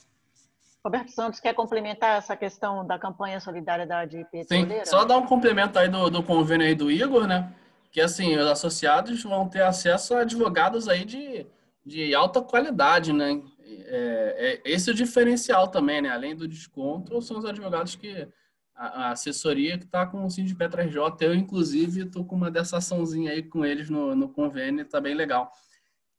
Roberto 0.86 1.12
Santos 1.12 1.40
quer 1.40 1.54
complementar 1.54 2.18
essa 2.18 2.36
questão 2.38 2.86
da 2.86 2.98
campanha 2.98 3.40
Solidariedade 3.40 4.26
Petroleira? 4.32 4.86
Sim, 4.86 4.90
só 4.90 5.04
dar 5.04 5.18
um 5.18 5.26
complemento 5.26 5.78
aí 5.78 5.90
do, 5.90 6.10
do 6.10 6.24
convênio 6.24 6.66
aí 6.66 6.76
do 6.76 6.90
Igor, 6.90 7.28
né? 7.28 7.52
Que 7.92 8.00
assim, 8.00 8.38
os 8.38 8.46
associados 8.46 9.22
vão 9.24 9.50
ter 9.50 9.64
acesso 9.64 10.14
a 10.14 10.22
advogados 10.22 10.88
aí 10.88 11.04
de, 11.04 11.46
de 11.86 12.14
alta 12.14 12.42
qualidade, 12.42 13.12
né? 13.12 13.42
É, 13.86 14.62
é, 14.66 14.72
esse 14.72 14.90
é 14.90 14.94
o 14.94 14.96
diferencial 14.96 15.68
também, 15.70 16.02
né? 16.02 16.10
Além 16.10 16.36
do 16.36 16.48
desconto, 16.48 17.22
são 17.22 17.38
os 17.38 17.46
advogados 17.46 17.96
que 17.96 18.28
a, 18.76 19.08
a 19.08 19.12
assessoria 19.12 19.78
que 19.78 19.86
está 19.86 20.06
com 20.06 20.24
o 20.24 20.30
Cindy 20.30 20.56
Petra 20.56 20.84
RJ. 20.84 20.98
Eu, 21.22 21.34
inclusive, 21.34 22.04
estou 22.04 22.26
com 22.26 22.36
uma 22.36 22.52
dessa 22.52 22.78
açãozinha 22.78 23.32
aí 23.32 23.44
com 23.44 23.66
eles 23.66 23.90
no, 23.90 24.16
no 24.16 24.30
convênio, 24.30 24.86
tá 24.86 25.02
bem 25.02 25.16
legal. 25.16 25.52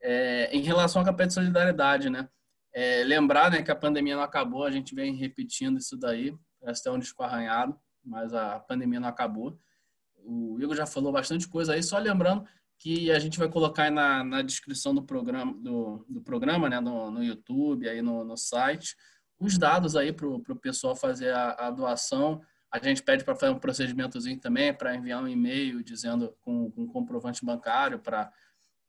É, 0.02 0.50
em 0.52 0.60
relação 0.60 1.02
à 1.02 1.04
campanha 1.04 1.28
de 1.28 1.34
solidariedade, 1.34 2.10
né? 2.10 2.28
É, 2.72 3.02
lembrar 3.04 3.50
né, 3.50 3.62
que 3.62 3.70
a 3.70 3.76
pandemia 3.76 4.14
não 4.14 4.22
acabou, 4.22 4.64
a 4.64 4.70
gente 4.70 4.94
vem 4.94 5.14
repetindo 5.14 5.78
isso 5.78 5.96
daí, 5.96 6.36
parece 6.60 6.84
ter 6.84 6.90
um 6.90 6.98
disco 6.98 7.22
arranhado, 7.22 7.76
mas 8.04 8.32
a 8.34 8.60
pandemia 8.60 9.00
não 9.00 9.08
acabou. 9.08 9.58
O 10.24 10.58
Igor 10.60 10.76
já 10.76 10.86
falou 10.86 11.10
bastante 11.10 11.48
coisa 11.48 11.72
aí, 11.72 11.82
só 11.82 11.98
lembrando 11.98 12.46
que 12.78 13.10
a 13.10 13.18
gente 13.18 13.38
vai 13.38 13.48
colocar 13.48 13.90
na, 13.90 14.22
na 14.22 14.40
descrição 14.40 14.94
do 14.94 15.02
programa, 15.02 15.52
do, 15.54 16.04
do 16.08 16.20
programa 16.20 16.68
né, 16.68 16.78
no, 16.80 17.10
no 17.10 17.22
YouTube, 17.22 17.88
aí 17.88 18.00
no, 18.00 18.24
no 18.24 18.36
site, 18.36 18.96
os 19.38 19.58
dados 19.58 19.96
aí 19.96 20.12
para 20.12 20.26
o 20.26 20.56
pessoal 20.56 20.94
fazer 20.94 21.32
a, 21.32 21.66
a, 21.66 21.70
doação. 21.70 22.40
A 22.70 22.78
gente 22.78 23.02
pede 23.02 23.24
para 23.24 23.34
fazer 23.34 23.52
um 23.52 23.58
procedimentozinho 23.58 24.38
também, 24.38 24.72
para 24.72 24.94
enviar 24.94 25.22
um 25.22 25.28
e-mail 25.28 25.82
dizendo 25.82 26.34
com, 26.40 26.70
com 26.70 26.86
comprovante 26.86 27.44
bancário 27.44 27.98
para 27.98 28.32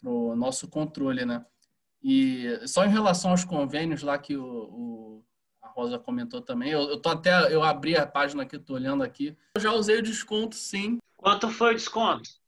o 0.03 0.35
nosso 0.35 0.67
controle, 0.67 1.25
né? 1.25 1.43
E 2.01 2.59
só 2.67 2.85
em 2.85 2.89
relação 2.89 3.31
aos 3.31 3.43
convênios 3.43 4.03
lá 4.03 4.17
que 4.17 4.37
o, 4.37 4.45
o 4.45 5.25
a 5.61 5.67
Rosa 5.67 5.99
comentou 5.99 6.41
também, 6.41 6.71
eu, 6.71 6.81
eu 6.89 7.01
tô 7.01 7.09
até 7.09 7.53
eu 7.53 7.61
abri 7.61 7.95
a 7.95 8.07
página 8.07 8.43
aqui, 8.43 8.57
tô 8.57 8.75
olhando 8.75 9.03
aqui. 9.03 9.37
Eu 9.55 9.61
já 9.61 9.73
usei 9.73 9.97
o 9.97 10.03
desconto, 10.03 10.55
sim. 10.55 10.99
Quanto 11.17 11.49
foi 11.49 11.73
o 11.73 11.75
desconto? 11.75 12.38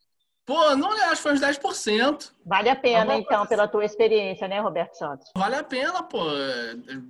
Pô, 0.51 0.75
não 0.75 0.91
acho 0.91 1.15
que 1.15 1.21
foi 1.21 1.31
uns 1.31 1.39
10%. 1.39 2.33
Vale 2.45 2.67
a 2.67 2.75
pena, 2.75 3.15
então, 3.15 3.47
pela 3.47 3.69
tua 3.69 3.85
experiência, 3.85 4.49
né, 4.49 4.59
Roberto 4.59 4.95
Santos? 4.95 5.31
Vale 5.33 5.55
a 5.55 5.63
pena, 5.63 6.03
pô. 6.03 6.25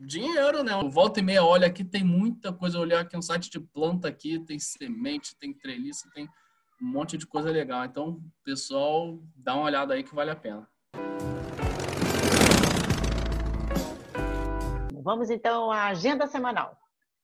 Dinheiro, 0.06 0.63
né? 0.63 0.73
Volta 0.91 1.21
e 1.21 1.23
meia, 1.23 1.43
olha 1.43 1.65
aqui, 1.65 1.84
tem 1.84 2.04
muita 2.04 2.54
coisa. 2.54 2.77
Olhar 2.77 2.99
aqui 2.99 3.17
um 3.17 3.21
site 3.21 3.49
de 3.49 3.60
planta 3.60 4.08
aqui, 4.08 4.38
tem 4.45 4.60
semente, 4.60 5.36
tem 5.39 5.51
treliça, 5.51 6.08
tem 6.13 6.30
um 6.80 6.86
monte 6.86 7.17
de 7.17 7.25
coisa 7.25 7.49
legal. 7.49 7.84
Então, 7.84 8.21
pessoal, 8.45 9.17
dá 9.36 9.56
uma 9.56 9.65
olhada 9.65 9.95
aí 9.95 10.04
que 10.04 10.13
vale 10.13 10.30
a 10.30 10.36
pena. 10.36 10.69
Vamos 15.01 15.32
então 15.32 15.71
à 15.71 15.88
agenda 15.88 16.27
semanal. 16.27 16.77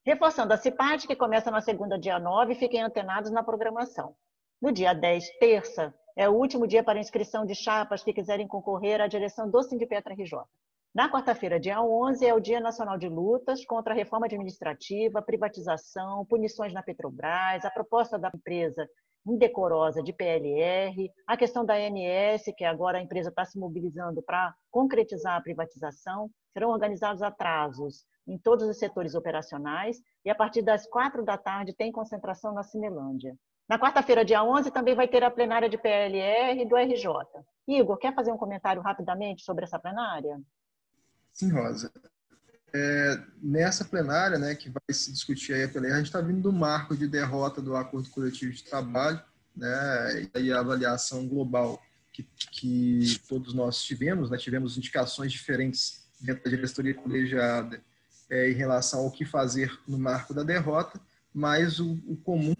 Reforçando 0.03 0.51
a 0.51 0.57
CIPAD, 0.57 1.05
que 1.05 1.15
começa 1.15 1.51
na 1.51 1.61
segunda, 1.61 1.95
dia 1.95 2.17
9, 2.17 2.55
fiquem 2.55 2.81
antenados 2.81 3.29
na 3.29 3.43
programação. 3.43 4.15
No 4.59 4.71
dia 4.71 4.95
10, 4.95 5.37
terça, 5.37 5.93
é 6.17 6.27
o 6.27 6.33
último 6.33 6.65
dia 6.65 6.83
para 6.83 6.99
inscrição 6.99 7.45
de 7.45 7.53
chapas 7.53 8.03
que 8.03 8.11
quiserem 8.11 8.47
concorrer 8.47 8.99
à 8.99 9.05
direção 9.07 9.47
do 9.47 9.61
Sindipetra 9.61 10.15
RJ. 10.15 10.39
Na 10.91 11.11
quarta-feira, 11.11 11.59
dia 11.59 11.79
11, 11.79 12.25
é 12.25 12.33
o 12.33 12.39
Dia 12.39 12.59
Nacional 12.59 12.97
de 12.97 13.07
Lutas 13.07 13.63
contra 13.63 13.93
a 13.93 13.95
reforma 13.95 14.25
administrativa, 14.25 15.21
privatização, 15.21 16.25
punições 16.25 16.73
na 16.73 16.81
Petrobras, 16.81 17.63
a 17.63 17.69
proposta 17.69 18.17
da 18.17 18.31
empresa 18.33 18.89
indecorosa 19.27 20.01
de 20.01 20.11
PLR, 20.11 21.11
a 21.27 21.37
questão 21.37 21.63
da 21.63 21.75
ANS, 21.75 22.45
que 22.57 22.65
agora 22.65 22.97
a 22.97 23.01
empresa 23.01 23.29
está 23.29 23.45
se 23.45 23.59
mobilizando 23.59 24.23
para 24.23 24.55
concretizar 24.71 25.35
a 25.35 25.41
privatização, 25.41 26.31
serão 26.51 26.71
organizados 26.71 27.21
atrasos 27.21 28.07
em 28.27 28.39
todos 28.39 28.67
os 28.67 28.79
setores 28.79 29.13
operacionais 29.13 30.01
e 30.25 30.31
a 30.31 30.35
partir 30.35 30.63
das 30.63 30.87
quatro 30.87 31.23
da 31.23 31.37
tarde 31.37 31.75
tem 31.75 31.91
concentração 31.91 32.55
na 32.55 32.63
Cinelândia. 32.63 33.37
Na 33.67 33.77
quarta-feira, 33.77 34.23
dia 34.23 34.41
11, 34.43 34.71
também 34.71 34.95
vai 34.95 35.07
ter 35.07 35.23
a 35.23 35.31
plenária 35.31 35.69
de 35.69 35.77
PLR 35.77 36.61
e 36.61 36.65
do 36.65 36.77
RJ. 36.77 37.05
Igor, 37.67 37.97
quer 37.97 38.15
fazer 38.15 38.31
um 38.31 38.37
comentário 38.37 38.81
rapidamente 38.81 39.43
sobre 39.43 39.65
essa 39.65 39.77
plenária? 39.77 40.39
Sim, 41.33 41.51
Rosa. 41.51 41.91
É, 42.73 43.21
nessa 43.41 43.83
plenária, 43.83 44.37
né, 44.37 44.55
que 44.55 44.69
vai 44.69 44.81
se 44.91 45.11
discutir 45.11 45.53
aí 45.53 45.63
a 45.63 45.69
PLR, 45.69 45.93
a 45.93 45.97
gente 45.97 46.05
está 46.05 46.21
vindo 46.21 46.41
do 46.41 46.53
marco 46.53 46.95
de 46.95 47.07
derrota 47.07 47.61
do 47.61 47.75
acordo 47.75 48.09
coletivo 48.09 48.53
de 48.53 48.63
trabalho, 48.63 49.21
né, 49.55 50.29
e 50.39 50.51
a 50.51 50.59
avaliação 50.59 51.27
global 51.27 51.81
que, 52.13 52.23
que 52.51 53.19
todos 53.27 53.53
nós 53.53 53.83
tivemos, 53.83 54.29
né, 54.29 54.37
tivemos 54.37 54.77
indicações 54.77 55.31
diferentes 55.31 56.07
dentro 56.21 56.43
da 56.43 56.49
diretoria 56.49 56.93
colegiada 56.93 57.81
é, 58.29 58.49
em 58.49 58.53
relação 58.53 59.01
ao 59.01 59.11
que 59.11 59.25
fazer 59.25 59.77
no 59.87 59.97
marco 59.97 60.33
da 60.33 60.43
derrota, 60.43 60.99
mas 61.33 61.79
o, 61.79 61.93
o 62.07 62.15
comum 62.17 62.55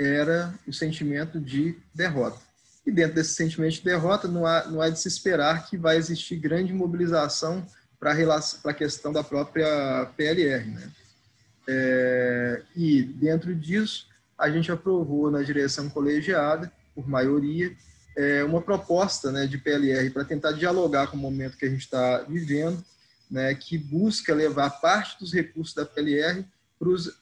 era 0.00 0.54
o 0.66 0.72
sentimento 0.72 1.38
de 1.38 1.76
derrota. 1.94 2.38
E 2.86 2.90
dentro 2.90 3.16
desse 3.16 3.34
sentimento 3.34 3.74
de 3.74 3.84
derrota, 3.84 4.26
não 4.26 4.46
há, 4.46 4.66
não 4.66 4.80
há 4.80 4.88
de 4.88 4.98
se 4.98 5.06
esperar 5.06 5.68
que 5.68 5.76
vai 5.76 5.98
existir 5.98 6.36
grande 6.36 6.72
mobilização 6.72 7.66
para 7.98 8.12
a 8.64 8.74
questão 8.74 9.12
da 9.12 9.22
própria 9.22 10.10
PLR. 10.16 10.64
Né? 10.64 10.90
É, 11.68 12.62
e 12.74 13.02
dentro 13.02 13.54
disso, 13.54 14.08
a 14.38 14.50
gente 14.50 14.72
aprovou 14.72 15.30
na 15.30 15.42
direção 15.42 15.90
colegiada, 15.90 16.72
por 16.94 17.06
maioria, 17.06 17.70
é, 18.16 18.42
uma 18.42 18.62
proposta 18.62 19.30
né, 19.30 19.46
de 19.46 19.58
PLR 19.58 20.08
para 20.10 20.24
tentar 20.24 20.52
dialogar 20.52 21.08
com 21.08 21.16
o 21.16 21.20
momento 21.20 21.58
que 21.58 21.66
a 21.66 21.70
gente 21.70 21.82
está 21.82 22.22
vivendo, 22.22 22.82
né, 23.30 23.54
que 23.54 23.76
busca 23.76 24.34
levar 24.34 24.70
parte 24.80 25.18
dos 25.20 25.32
recursos 25.32 25.74
da 25.74 25.84
PLR 25.84 26.44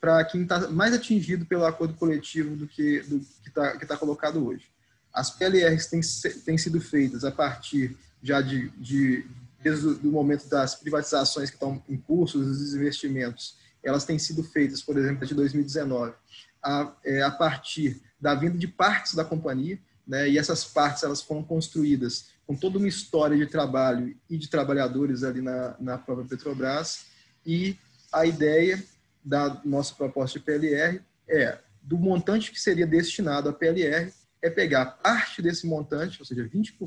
para 0.00 0.24
quem 0.24 0.42
está 0.42 0.68
mais 0.68 0.94
atingido 0.94 1.44
pelo 1.44 1.64
acordo 1.64 1.94
coletivo 1.94 2.54
do 2.54 2.66
que 2.66 3.00
do 3.00 3.20
que 3.42 3.48
está 3.48 3.76
tá 3.76 3.96
colocado 3.96 4.46
hoje. 4.46 4.64
As 5.12 5.30
PLRs 5.30 5.86
têm, 5.86 6.00
têm 6.44 6.56
sido 6.56 6.80
feitas 6.80 7.24
a 7.24 7.32
partir 7.32 7.96
já 8.22 8.40
de, 8.40 8.68
de 8.70 9.26
desde 9.60 9.86
o 10.06 10.12
momento 10.12 10.48
das 10.48 10.76
privatizações 10.76 11.50
que 11.50 11.56
estão 11.56 11.82
em 11.88 11.96
curso, 11.96 12.38
dos 12.38 12.74
investimentos, 12.74 13.56
elas 13.82 14.04
têm 14.04 14.18
sido 14.18 14.42
feitas, 14.42 14.82
por 14.82 14.96
exemplo, 14.96 15.26
de 15.26 15.34
2019, 15.34 16.14
a, 16.62 16.92
é, 17.04 17.22
a 17.22 17.30
partir 17.30 18.00
da 18.20 18.34
vinda 18.34 18.56
de 18.56 18.68
partes 18.68 19.14
da 19.14 19.24
companhia, 19.24 19.78
né, 20.06 20.28
e 20.28 20.38
essas 20.38 20.64
partes 20.64 21.02
elas 21.02 21.20
foram 21.20 21.42
construídas 21.42 22.28
com 22.46 22.54
toda 22.54 22.78
uma 22.78 22.88
história 22.88 23.36
de 23.36 23.46
trabalho 23.46 24.16
e 24.28 24.38
de 24.38 24.48
trabalhadores 24.48 25.22
ali 25.22 25.42
na, 25.42 25.76
na 25.78 25.98
própria 25.98 26.26
Petrobras, 26.26 27.06
e 27.44 27.76
a 28.12 28.24
ideia 28.24 28.82
da 29.24 29.60
nossa 29.64 29.94
proposta 29.94 30.38
de 30.38 30.44
PLR 30.44 31.00
é, 31.28 31.58
do 31.82 31.98
montante 31.98 32.50
que 32.50 32.60
seria 32.60 32.86
destinado 32.86 33.48
à 33.48 33.52
PLR, 33.52 34.12
é 34.40 34.50
pegar 34.50 34.86
parte 34.86 35.42
desse 35.42 35.66
montante, 35.66 36.20
ou 36.20 36.26
seja, 36.26 36.48
20% 36.48 36.78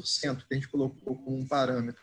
que 0.47 0.51
a 0.51 0.53
gente 0.53 0.67
colocou 0.67 1.15
como 1.17 1.37
um 1.37 1.45
parâmetro, 1.45 2.01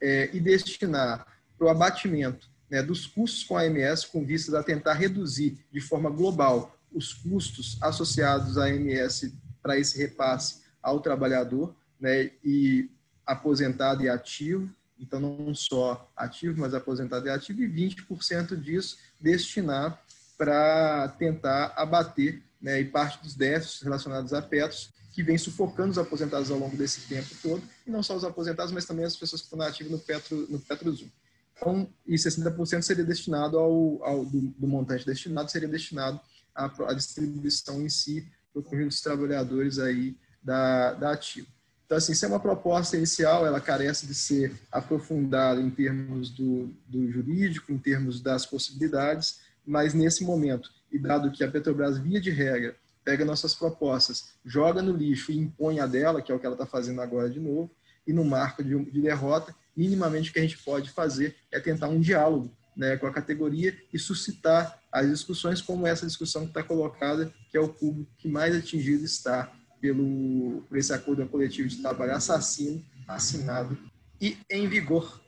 é, 0.00 0.28
e 0.32 0.40
destinar 0.40 1.26
para 1.56 1.66
o 1.66 1.70
abatimento 1.70 2.50
né, 2.68 2.82
dos 2.82 3.06
custos 3.06 3.44
com 3.44 3.56
a 3.56 3.62
AMS, 3.62 4.06
com 4.06 4.24
vistas 4.24 4.54
a 4.54 4.62
tentar 4.62 4.94
reduzir 4.94 5.58
de 5.70 5.80
forma 5.80 6.10
global 6.10 6.76
os 6.92 7.12
custos 7.12 7.78
associados 7.80 8.58
à 8.58 8.64
AMS 8.64 9.32
para 9.62 9.78
esse 9.78 9.98
repasse 9.98 10.62
ao 10.82 11.00
trabalhador, 11.00 11.74
né, 12.00 12.30
e 12.42 12.90
aposentado 13.24 14.02
e 14.02 14.08
ativo, 14.08 14.68
então 14.98 15.20
não 15.20 15.54
só 15.54 16.10
ativo, 16.16 16.60
mas 16.60 16.74
aposentado 16.74 17.26
e 17.26 17.30
ativo, 17.30 17.62
e 17.62 17.68
20% 17.68 18.56
disso 18.56 18.96
destinar 19.22 20.02
para 20.36 21.08
tentar 21.18 21.72
abater 21.76 22.42
né, 22.60 22.80
e 22.80 22.84
parte 22.84 23.22
dos 23.22 23.34
déficits 23.34 23.82
relacionados 23.82 24.32
a 24.32 24.42
Petros, 24.42 24.90
que 25.12 25.22
vem 25.22 25.36
sufocando 25.36 25.90
os 25.90 25.98
aposentados 25.98 26.50
ao 26.50 26.58
longo 26.58 26.76
desse 26.76 27.02
tempo 27.02 27.28
todo, 27.42 27.62
e 27.86 27.90
não 27.90 28.02
só 28.02 28.16
os 28.16 28.24
aposentados, 28.24 28.72
mas 28.72 28.86
também 28.86 29.04
as 29.04 29.16
pessoas 29.16 29.42
que 29.42 29.46
estão 29.46 29.60
ativas 29.60 29.92
no 29.92 29.98
Petro, 29.98 30.46
no 30.48 30.58
Petrozoom. 30.58 31.08
Então, 31.54 31.88
e 32.06 32.14
60% 32.14 32.82
seria 32.82 33.04
destinado 33.04 33.58
ao, 33.58 34.02
ao 34.02 34.24
do, 34.24 34.40
do, 34.40 34.66
montante 34.66 35.06
destinado 35.06 35.50
seria 35.50 35.68
destinado 35.68 36.20
à, 36.54 36.64
à 36.88 36.94
distribuição 36.94 37.82
em 37.82 37.88
si 37.88 38.26
para 38.52 38.60
o 38.60 38.62
conjunto 38.64 38.88
dos 38.88 39.00
trabalhadores 39.00 39.78
aí 39.78 40.16
da, 40.42 40.94
da 40.94 41.12
ativa. 41.12 41.46
Então, 41.92 41.98
assim, 41.98 42.12
isso 42.12 42.24
é 42.24 42.28
uma 42.28 42.40
proposta 42.40 42.96
inicial, 42.96 43.44
ela 43.44 43.60
carece 43.60 44.06
de 44.06 44.14
ser 44.14 44.50
aprofundada 44.72 45.60
em 45.60 45.68
termos 45.68 46.30
do, 46.30 46.74
do 46.88 47.12
jurídico, 47.12 47.70
em 47.70 47.76
termos 47.76 48.18
das 48.18 48.46
possibilidades, 48.46 49.40
mas 49.66 49.92
nesse 49.92 50.24
momento, 50.24 50.70
e 50.90 50.98
dado 50.98 51.30
que 51.30 51.44
a 51.44 51.50
Petrobras, 51.50 51.98
via 51.98 52.18
de 52.18 52.30
regra, 52.30 52.74
pega 53.04 53.26
nossas 53.26 53.54
propostas, 53.54 54.28
joga 54.42 54.80
no 54.80 54.96
lixo 54.96 55.32
e 55.32 55.38
impõe 55.38 55.80
a 55.80 55.86
dela, 55.86 56.22
que 56.22 56.32
é 56.32 56.34
o 56.34 56.38
que 56.38 56.46
ela 56.46 56.54
está 56.54 56.64
fazendo 56.64 57.02
agora 57.02 57.28
de 57.28 57.38
novo, 57.38 57.70
e 58.06 58.12
no 58.14 58.24
marco 58.24 58.64
de, 58.64 58.74
de 58.86 59.02
derrota, 59.02 59.54
minimamente 59.76 60.30
o 60.30 60.32
que 60.32 60.38
a 60.38 60.42
gente 60.42 60.56
pode 60.64 60.88
fazer 60.88 61.36
é 61.50 61.60
tentar 61.60 61.88
um 61.88 62.00
diálogo 62.00 62.50
né, 62.74 62.96
com 62.96 63.06
a 63.06 63.12
categoria 63.12 63.76
e 63.92 63.98
suscitar 63.98 64.80
as 64.90 65.10
discussões 65.10 65.60
como 65.60 65.86
essa 65.86 66.06
discussão 66.06 66.44
que 66.44 66.52
está 66.52 66.62
colocada, 66.62 67.30
que 67.50 67.58
é 67.58 67.60
o 67.60 67.68
público 67.68 68.10
que 68.16 68.28
mais 68.28 68.56
atingido 68.56 69.04
está 69.04 69.52
pelo, 69.82 70.62
por 70.68 70.78
esse 70.78 70.92
acordo 70.94 71.28
coletivo 71.28 71.68
de 71.68 71.82
trabalho 71.82 72.12
assassino, 72.12 72.80
assinado 73.08 73.76
e 74.20 74.38
em 74.48 74.68
vigor. 74.68 75.20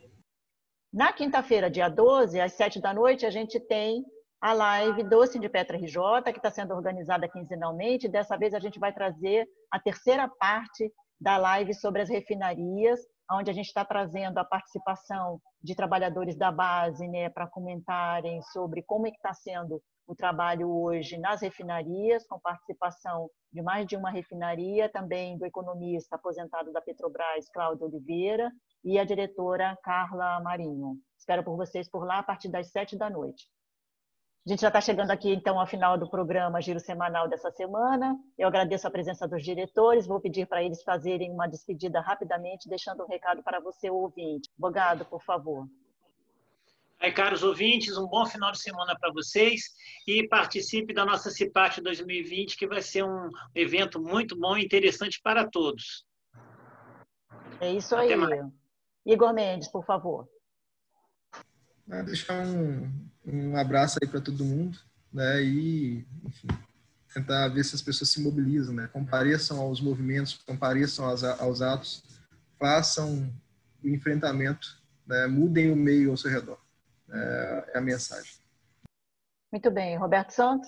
Na 0.93 1.11
quinta-feira, 1.11 1.69
dia 1.69 1.89
12, 1.89 2.39
às 2.39 2.53
7 2.53 2.79
da 2.79 2.93
noite, 2.93 3.25
a 3.25 3.29
gente 3.29 3.59
tem 3.59 4.05
a 4.41 4.53
live 4.53 5.03
Doce 5.03 5.37
de 5.37 5.49
Petra 5.49 5.77
RJ, 5.77 6.31
que 6.31 6.37
está 6.37 6.49
sendo 6.49 6.73
organizada 6.73 7.27
quinzenalmente. 7.27 8.07
Dessa 8.07 8.37
vez 8.37 8.53
a 8.53 8.59
gente 8.59 8.79
vai 8.79 8.93
trazer 8.93 9.45
a 9.69 9.77
terceira 9.77 10.29
parte 10.39 10.89
da 11.19 11.35
live 11.35 11.73
sobre 11.73 12.01
as 12.01 12.09
refinarias, 12.09 13.01
onde 13.29 13.51
a 13.51 13.53
gente 13.53 13.67
está 13.67 13.83
trazendo 13.83 14.37
a 14.37 14.45
participação 14.45 15.41
de 15.61 15.75
trabalhadores 15.75 16.37
da 16.37 16.51
base 16.51 17.05
né, 17.09 17.29
para 17.29 17.47
comentarem 17.47 18.41
sobre 18.53 18.81
como 18.83 19.07
é 19.07 19.09
está 19.09 19.33
sendo 19.33 19.81
o 20.07 20.15
trabalho 20.15 20.69
hoje 20.69 21.17
nas 21.17 21.41
refinarias, 21.41 22.27
com 22.27 22.39
participação 22.39 23.29
de 23.51 23.61
mais 23.61 23.87
de 23.87 23.95
uma 23.95 24.11
refinaria, 24.11 24.89
também 24.89 25.37
do 25.37 25.45
economista 25.45 26.15
aposentado 26.15 26.71
da 26.71 26.81
Petrobras, 26.81 27.49
Cláudio 27.49 27.87
Oliveira, 27.87 28.51
e 28.83 28.99
a 28.99 29.03
diretora 29.03 29.77
Carla 29.83 30.39
Marinho. 30.41 30.97
Espero 31.17 31.43
por 31.43 31.55
vocês 31.55 31.89
por 31.89 32.05
lá 32.05 32.19
a 32.19 32.23
partir 32.23 32.49
das 32.49 32.71
sete 32.71 32.97
da 32.97 33.09
noite. 33.09 33.47
A 34.45 34.51
gente 34.51 34.61
já 34.61 34.67
está 34.67 34.79
chegando 34.79 35.09
aqui, 35.09 35.33
então, 35.33 35.59
ao 35.59 35.65
final 35.65 35.97
do 35.97 36.07
programa 36.07 36.61
Giro 36.61 36.79
Semanal 36.79 37.27
dessa 37.27 37.49
semana. 37.49 38.15
Eu 38.37 38.47
agradeço 38.47 38.87
a 38.87 38.91
presença 38.91 39.27
dos 39.27 39.43
diretores, 39.43 40.05
vou 40.05 40.21
pedir 40.21 40.45
para 40.45 40.61
eles 40.61 40.83
fazerem 40.83 41.31
uma 41.31 41.47
despedida 41.47 41.99
rapidamente, 41.99 42.69
deixando 42.69 43.03
um 43.03 43.07
recado 43.07 43.41
para 43.41 43.59
você, 43.59 43.89
ouvinte. 43.89 44.47
Bogado, 44.55 45.03
por 45.05 45.23
favor. 45.23 45.67
Aí, 46.99 47.11
caros 47.11 47.43
ouvintes, 47.43 47.97
um 47.97 48.07
bom 48.07 48.25
final 48.25 48.51
de 48.51 48.59
semana 48.59 48.97
para 48.97 49.11
vocês 49.11 49.61
e 50.07 50.27
participe 50.27 50.93
da 50.93 51.05
nossa 51.05 51.29
CIPAT 51.29 51.81
2020, 51.81 52.57
que 52.57 52.67
vai 52.67 52.81
ser 52.81 53.03
um 53.03 53.29
evento 53.53 54.01
muito 54.01 54.35
bom 54.35 54.57
e 54.57 54.63
interessante 54.63 55.19
para 55.21 55.47
todos. 55.47 56.05
É 57.59 57.71
isso 57.71 57.95
Até 57.95 58.13
aí. 58.13 58.15
Mais. 58.15 58.45
Igor 59.05 59.33
Mendes, 59.33 59.67
por 59.67 59.85
favor. 59.85 60.27
É, 61.89 62.01
deixar 62.01 62.43
um, 62.45 62.91
um 63.25 63.55
abraço 63.55 63.99
aí 64.01 64.09
para 64.09 64.21
todo 64.21 64.43
mundo, 64.43 64.79
né? 65.13 65.43
E, 65.43 66.05
enfim, 66.23 66.47
tentar 67.13 67.47
ver 67.49 67.63
se 67.63 67.75
as 67.75 67.81
pessoas 67.81 68.09
se 68.09 68.21
mobilizam, 68.21 68.73
né? 68.73 68.89
Compareçam 68.91 69.59
aos 69.59 69.79
movimentos, 69.79 70.33
compareçam 70.45 71.05
aos, 71.05 71.23
aos 71.23 71.61
atos, 71.61 72.03
façam 72.59 73.31
o 73.83 73.87
enfrentamento, 73.87 74.81
né? 75.05 75.27
mudem 75.27 75.71
o 75.71 75.75
meio 75.75 76.09
ao 76.09 76.17
seu 76.17 76.31
redor. 76.31 76.64
É, 77.09 77.71
é 77.73 77.77
a 77.77 77.81
mensagem. 77.81 78.33
Muito 79.51 79.71
bem. 79.71 79.97
Roberto 79.97 80.31
Santos? 80.31 80.67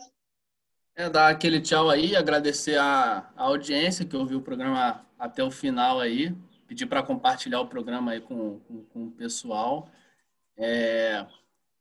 É, 0.95 1.10
dar 1.10 1.30
aquele 1.30 1.62
tchau 1.62 1.89
aí, 1.89 2.15
agradecer 2.15 2.78
a, 2.80 3.30
a 3.36 3.43
audiência 3.43 4.06
que 4.06 4.15
ouviu 4.15 4.39
o 4.39 4.41
programa 4.41 5.06
até 5.19 5.43
o 5.43 5.52
final 5.52 6.00
aí, 6.00 6.36
pedir 6.67 6.88
para 6.88 7.04
compartilhar 7.04 7.60
o 7.62 7.67
programa 7.67 8.12
aí 8.12 8.21
com, 8.21 8.60
com, 8.62 8.84
com 8.86 9.04
o 9.06 9.12
pessoal. 9.12 9.89
É, 10.58 11.26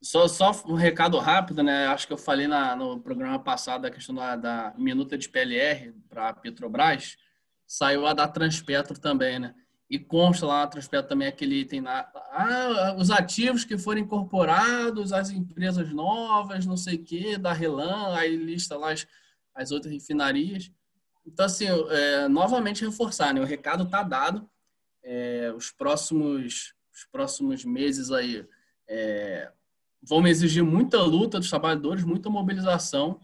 só, 0.01 0.27
só 0.27 0.51
um 0.67 0.75
recado 0.75 1.17
rápido, 1.17 1.63
né? 1.63 1.87
Acho 1.87 2.05
que 2.05 2.13
eu 2.13 2.17
falei 2.17 2.47
na, 2.47 2.75
no 2.75 2.99
programa 2.99 3.39
passado 3.39 3.85
a 3.85 3.91
questão 3.91 4.13
da, 4.13 4.35
da 4.35 4.73
minuta 4.77 5.17
de 5.17 5.27
PLR 5.27 5.93
para 6.07 6.29
a 6.29 6.33
Petrobras. 6.33 7.17
Saiu 7.65 8.05
a 8.05 8.13
da 8.13 8.27
Transpetro 8.27 8.99
também, 8.99 9.39
né? 9.39 9.55
E 9.89 9.97
consta 9.97 10.45
lá 10.45 10.61
na 10.61 10.67
Transpetro 10.67 11.07
também 11.07 11.27
aquele 11.27 11.61
item 11.61 11.81
lá. 11.81 12.11
Ah, 12.31 12.95
os 12.97 13.09
ativos 13.09 13.63
que 13.63 13.77
foram 13.77 14.01
incorporados, 14.01 15.13
as 15.13 15.29
empresas 15.29 15.91
novas, 15.93 16.65
não 16.65 16.75
sei 16.75 16.95
o 16.95 17.03
quê, 17.03 17.37
da 17.37 17.53
Relan, 17.53 18.15
aí 18.15 18.35
lista 18.35 18.77
lá 18.77 18.91
as, 18.91 19.07
as 19.55 19.71
outras 19.71 19.93
refinarias. 19.93 20.69
Então, 21.25 21.45
assim, 21.45 21.67
é, 21.67 22.27
novamente 22.27 22.85
reforçar, 22.85 23.33
né? 23.33 23.39
O 23.39 23.45
recado 23.45 23.83
está 23.83 24.03
dado. 24.03 24.49
É, 25.03 25.53
os 25.55 25.71
próximos 25.71 26.75
os 26.97 27.05
próximos 27.05 27.63
meses 27.63 28.11
aí 28.11 28.43
é, 28.89 29.51
vão 30.01 30.25
exigir 30.27 30.63
muita 30.63 30.99
luta 31.01 31.37
dos 31.37 31.49
trabalhadores, 31.49 32.03
muita 32.03 32.29
mobilização. 32.29 33.19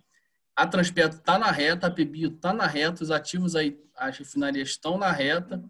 A 0.56 0.68
Transpetro 0.68 1.18
está 1.18 1.40
na 1.40 1.50
reta, 1.50 1.88
a 1.88 1.92
Pebio 1.92 2.30
está 2.30 2.54
na 2.54 2.68
reta, 2.68 3.04
os 3.04 3.10
ativos 3.10 3.56
aí, 3.56 3.80
as 3.96 4.16
refinarias 4.16 4.70
estão 4.70 4.98
na 4.98 5.12
reta. 5.12 5.64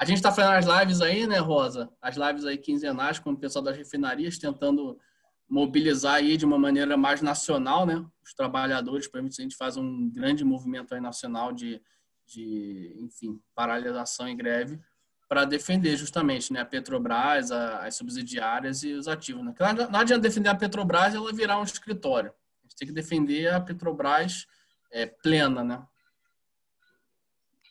A 0.00 0.04
gente 0.06 0.16
está 0.16 0.32
fazendo 0.32 0.54
as 0.54 0.80
lives 0.80 1.02
aí, 1.02 1.26
né, 1.26 1.36
Rosa? 1.36 1.92
As 2.00 2.16
lives 2.16 2.46
aí 2.46 2.56
quinzenais 2.56 3.18
com 3.18 3.32
o 3.32 3.36
pessoal 3.36 3.62
das 3.62 3.76
refinarias, 3.76 4.38
tentando 4.38 4.98
mobilizar 5.46 6.14
aí 6.14 6.38
de 6.38 6.46
uma 6.46 6.58
maneira 6.58 6.96
mais 6.96 7.20
nacional, 7.20 7.84
né? 7.84 8.02
Os 8.24 8.32
trabalhadores, 8.32 9.06
para 9.06 9.20
a 9.20 9.24
gente 9.28 9.54
faz 9.54 9.76
um 9.76 10.08
grande 10.08 10.42
movimento 10.42 10.94
aí 10.94 11.02
nacional 11.02 11.52
de, 11.52 11.82
de 12.24 12.96
enfim, 12.98 13.38
paralisação 13.54 14.26
e 14.26 14.34
greve 14.34 14.80
para 15.28 15.44
defender 15.44 15.94
justamente 15.98 16.50
né, 16.50 16.60
a 16.60 16.64
Petrobras, 16.64 17.52
a, 17.52 17.84
as 17.84 17.94
subsidiárias 17.94 18.82
e 18.82 18.94
os 18.94 19.06
ativos. 19.06 19.44
Né? 19.44 19.54
Não 19.90 20.00
adianta 20.00 20.22
defender 20.22 20.48
a 20.48 20.54
Petrobras 20.54 21.14
ela 21.14 21.30
virar 21.30 21.60
um 21.60 21.62
escritório. 21.62 22.30
A 22.30 22.66
gente 22.66 22.76
tem 22.76 22.88
que 22.88 22.94
defender 22.94 23.52
a 23.52 23.60
Petrobras 23.60 24.46
é, 24.90 25.04
plena, 25.04 25.62
né? 25.62 25.86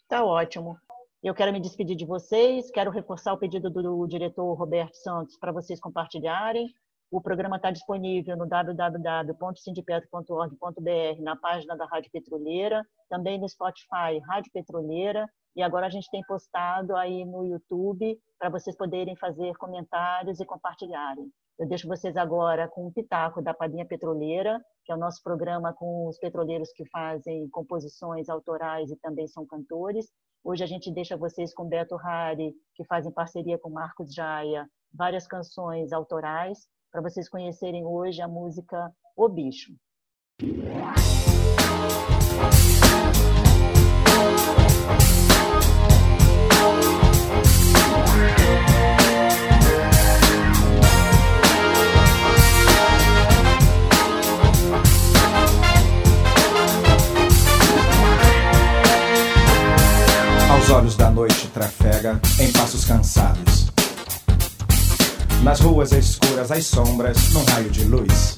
Tá 0.08 0.24
ótimo. 0.24 0.80
Eu 1.22 1.36
quero 1.36 1.52
me 1.52 1.60
despedir 1.60 1.98
de 1.98 2.06
vocês, 2.06 2.72
quero 2.72 2.92
reforçar 2.92 3.34
o 3.34 3.38
pedido 3.38 3.70
do 3.70 4.08
diretor 4.08 4.54
Roberto 4.54 4.96
Santos 4.96 5.38
para 5.38 5.52
vocês 5.52 5.78
compartilharem. 5.78 6.74
O 7.12 7.20
programa 7.20 7.58
está 7.58 7.72
disponível 7.72 8.38
no 8.38 8.48
www.sindipetro.org.br, 8.48 11.22
na 11.22 11.36
página 11.36 11.76
da 11.76 11.86
Rádio 11.86 12.10
Petroleira, 12.12 12.88
também 13.10 13.38
no 13.38 13.50
Spotify 13.50 14.18
Rádio 14.26 14.50
Petroleira 14.54 15.30
e 15.56 15.62
agora 15.62 15.88
a 15.88 15.90
gente 15.90 16.10
tem 16.10 16.24
postado 16.24 16.96
aí 16.96 17.26
no 17.26 17.46
YouTube 17.46 18.18
para 18.38 18.50
vocês 18.50 18.78
poderem 18.78 19.18
fazer 19.18 19.58
comentários 19.58 20.40
e 20.40 20.46
compartilharem. 20.46 21.30
Eu 21.58 21.68
deixo 21.68 21.86
vocês 21.86 22.16
agora 22.16 22.70
com 22.70 22.88
o 22.88 22.94
Pitaco 22.94 23.42
da 23.42 23.54
Padinha 23.54 23.86
Petroleira, 23.86 24.64
que 24.86 24.92
é 24.94 24.96
o 24.96 24.98
nosso 24.98 25.22
programa 25.22 25.74
com 25.74 26.08
os 26.08 26.18
petroleiros 26.18 26.72
que 26.72 26.88
fazem 26.90 27.50
composições 27.50 28.30
autorais 28.30 28.90
e 28.90 28.96
também 28.96 29.28
são 29.28 29.46
cantores. 29.46 30.08
Hoje 30.44 30.64
a 30.64 30.68
gente 30.68 30.92
deixa 30.92 31.18
vocês 31.18 31.54
com 31.54 31.68
Beto 31.68 31.96
Hari, 31.96 32.54
que 32.74 32.86
fazem 32.86 33.12
parceria 33.12 33.58
com 33.60 33.70
Marcos 33.70 34.14
Jaia, 34.14 34.68
várias 34.94 35.28
canções 35.28 35.92
autorais, 35.92 36.68
para 36.92 37.02
vocês 37.02 37.30
conhecerem 37.30 37.86
hoje 37.86 38.22
a 38.22 38.28
música 38.28 38.92
O 39.16 39.28
Bicho. 39.28 39.74
Aos 60.70 60.78
olhos 60.78 60.96
da 60.96 61.10
noite 61.10 61.48
trafega 61.48 62.22
em 62.40 62.52
passos 62.52 62.86
cansados. 62.86 63.72
Nas 65.42 65.60
ruas 65.62 65.92
escuras, 65.92 66.52
as 66.52 66.64
sombras, 66.68 67.30
num 67.30 67.44
raio 67.46 67.72
de 67.72 67.86
luz. 67.86 68.38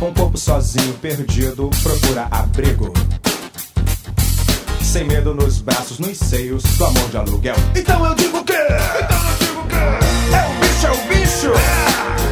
Um 0.00 0.12
corpo 0.14 0.38
sozinho, 0.38 0.94
perdido, 0.94 1.68
procura 1.82 2.28
abrigo 2.30 2.94
sem 4.82 5.04
medo 5.04 5.34
nos 5.34 5.58
braços, 5.58 5.98
nos 5.98 6.16
seios 6.16 6.62
do 6.62 6.84
amor 6.86 7.10
de 7.10 7.16
aluguel. 7.18 7.56
Então 7.76 8.06
eu 8.06 8.14
digo 8.14 8.42
que, 8.42 8.54
então 8.54 9.28
eu 9.28 9.36
digo 9.38 9.66
que. 9.68 9.74
É 10.34 10.48
o 10.48 10.60
bicho, 10.60 10.86
é 10.86 10.90
o 10.90 11.08
bicho. 11.08 11.52
É. 12.28 12.31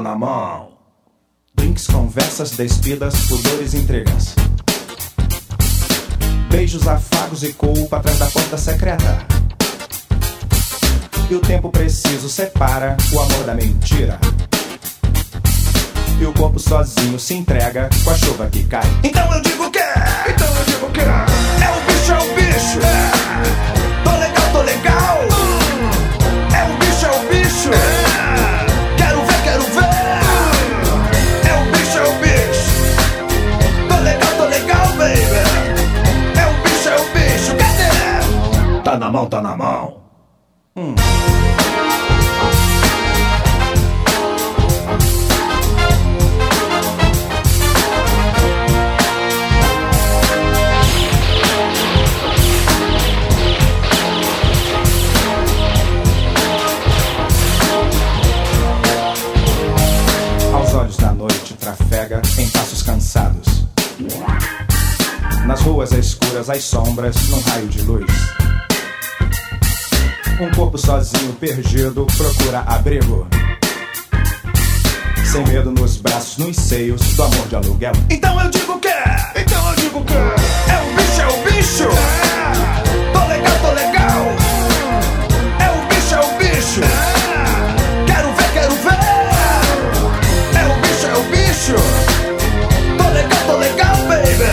na 0.00 0.14
mão. 0.14 0.70
Drinks, 1.54 1.86
conversas, 1.86 2.52
despidas, 2.52 3.14
pudores, 3.26 3.74
intrigas. 3.74 4.34
Beijos, 6.50 6.86
afagos 6.86 7.42
e 7.42 7.52
culpa 7.52 7.98
atrás 7.98 8.18
da 8.18 8.26
porta 8.26 8.56
secreta. 8.56 9.26
E 11.30 11.34
o 11.34 11.40
tempo 11.40 11.70
preciso 11.70 12.28
separa 12.28 12.96
o 13.12 13.20
amor 13.20 13.44
da 13.44 13.54
mentira. 13.54 14.18
E 16.20 16.24
o 16.24 16.32
corpo 16.32 16.58
sozinho 16.58 17.18
se 17.18 17.34
entrega 17.34 17.90
com 18.02 18.10
a 18.10 18.14
chuva 18.14 18.46
que 18.48 18.64
cai. 18.64 18.86
Então 19.04 19.32
eu 19.34 19.42
digo 19.42 19.70
que, 19.70 19.78
então 19.78 20.46
eu 20.46 20.64
digo 20.64 20.90
que 20.90 21.00
é 21.00 21.70
o 21.70 21.80
bicho, 21.86 22.12
é 22.12 22.18
o 22.18 22.34
bicho. 22.34 22.78
É. 23.64 23.67
Cadê? 39.18 39.18
Tá 39.18 39.18
na 39.18 39.18
mão, 39.18 39.26
tá 39.26 39.42
na 39.42 39.56
mão. 39.56 40.00
Hum. 40.76 40.94
trafega 61.58 62.22
em 62.38 62.48
passos 62.50 62.82
cansados. 62.82 63.66
Nas 65.44 65.60
ruas 65.62 65.92
escuras, 65.92 66.48
as 66.48 66.62
sombras 66.62 67.28
num 67.28 67.40
raio 67.40 67.66
de 67.68 67.82
luz. 67.82 68.37
Um 70.40 70.48
corpo 70.52 70.78
sozinho, 70.78 71.32
perdido, 71.32 72.06
procura 72.16 72.60
abrigo. 72.60 73.26
Sem 75.24 75.44
medo 75.48 75.72
nos 75.72 75.96
braços, 75.96 76.38
nos 76.38 76.56
seios 76.56 77.00
do 77.16 77.24
amor 77.24 77.48
de 77.48 77.56
aluguel. 77.56 77.92
Então 78.08 78.40
eu 78.40 78.48
digo 78.48 78.78
que, 78.78 78.88
então 79.34 79.68
eu 79.68 79.74
digo 79.74 80.04
que 80.04 80.14
é 80.14 80.80
o 80.80 80.94
bicho, 80.94 81.20
é 81.20 81.26
o 81.26 81.42
bicho. 81.42 81.88
É. 81.88 83.12
Tô 83.12 83.26
legal, 83.26 83.58
tô 83.60 83.72
legal. 83.72 84.26
É 85.58 85.70
o 85.72 85.88
bicho, 85.88 86.14
é 86.14 86.20
o 86.20 86.38
bicho. 86.38 86.80
É. 86.84 88.06
Quero 88.06 88.32
ver, 88.32 88.52
quero 88.52 88.74
ver. 88.76 88.98
É 90.56 90.66
o 90.66 90.80
bicho, 90.80 91.06
é 91.08 91.14
o 91.14 91.22
bicho. 91.24 91.74
Tô 92.96 93.08
legal, 93.10 93.40
tô 93.44 93.56
legal, 93.56 93.96
baby. 94.06 94.52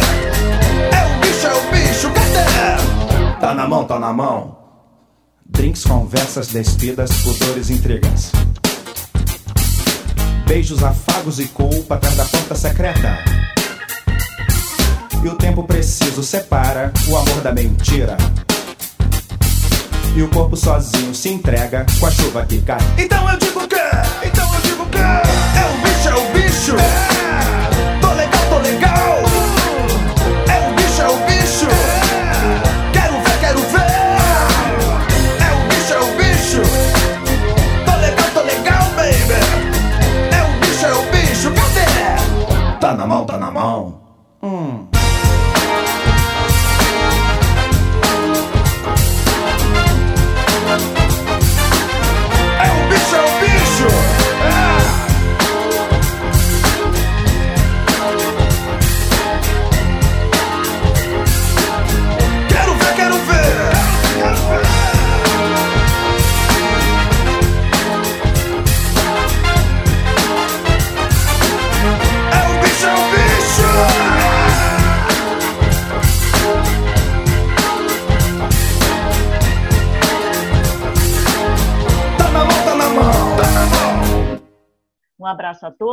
É 0.91 1.05
o 1.05 1.19
bicho, 1.19 1.45
é 1.45 1.53
o 1.53 1.61
bicho. 1.71 2.09
Cadê? 2.09 3.39
Tá 3.39 3.53
na 3.53 3.67
mão, 3.67 3.83
tá 3.85 3.99
na 3.99 4.11
mão. 4.11 4.64
Drinks, 5.47 5.83
conversas, 5.85 6.47
despidas, 6.47 7.11
pudores, 7.21 7.69
intrigas. 7.69 8.31
Beijos, 10.47 10.83
afagos 10.83 11.39
e 11.39 11.45
culpa 11.45 11.95
atrás 11.95 12.15
da 12.15 12.25
porta 12.25 12.55
secreta. 12.55 13.23
E 15.23 15.27
o 15.27 15.35
tempo 15.35 15.63
preciso 15.63 16.23
separa 16.23 16.91
o 17.07 17.15
amor 17.15 17.41
da 17.41 17.53
mentira. 17.53 18.17
E 20.15 20.21
o 20.23 20.29
corpo 20.29 20.57
sozinho 20.57 21.13
se 21.13 21.29
entrega 21.29 21.85
com 21.99 22.07
a 22.07 22.11
chuva 22.11 22.45
que 22.45 22.59
cai. 22.61 22.79
Então 22.97 23.29
eu 23.29 23.37
digo 23.37 23.67
que, 23.67 24.27
então 24.27 24.53
eu 24.55 24.61
digo 24.61 24.85
que 24.87 24.97
é 24.97 25.21
o 25.69 25.77
bicho, 25.83 26.09
é 26.09 26.15
o 26.15 26.33
bicho. 26.33 26.75
É. 26.75 27.99
Tô 28.01 28.13
legal, 28.13 28.49
tô 28.49 28.59
legal. 28.59 29.14
Tá 42.85 42.93
na 42.93 43.07
mão, 43.07 43.25
tá 43.25 43.35
na 43.39 43.49
mão. 43.49 44.04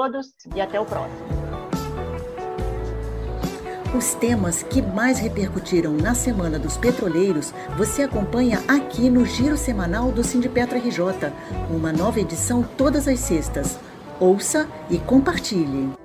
Todos 0.02 0.34
e 0.54 0.60
até 0.60 0.80
o 0.80 0.84
próximo. 0.84 1.20
Os 3.96 4.14
temas 4.14 4.62
que 4.62 4.80
mais 4.80 5.18
repercutiram 5.18 5.92
na 5.92 6.14
Semana 6.14 6.58
dos 6.58 6.76
Petroleiros 6.76 7.52
você 7.76 8.02
acompanha 8.02 8.58
aqui 8.66 9.10
no 9.10 9.24
Giro 9.24 9.56
Semanal 9.56 10.10
do 10.10 10.24
Sindipetro 10.24 10.78
RJ, 10.78 11.30
uma 11.70 11.92
nova 11.92 12.18
edição 12.18 12.62
todas 12.62 13.06
as 13.06 13.20
sextas. 13.20 13.78
Ouça 14.18 14.66
e 14.90 14.98
compartilhe. 14.98 16.01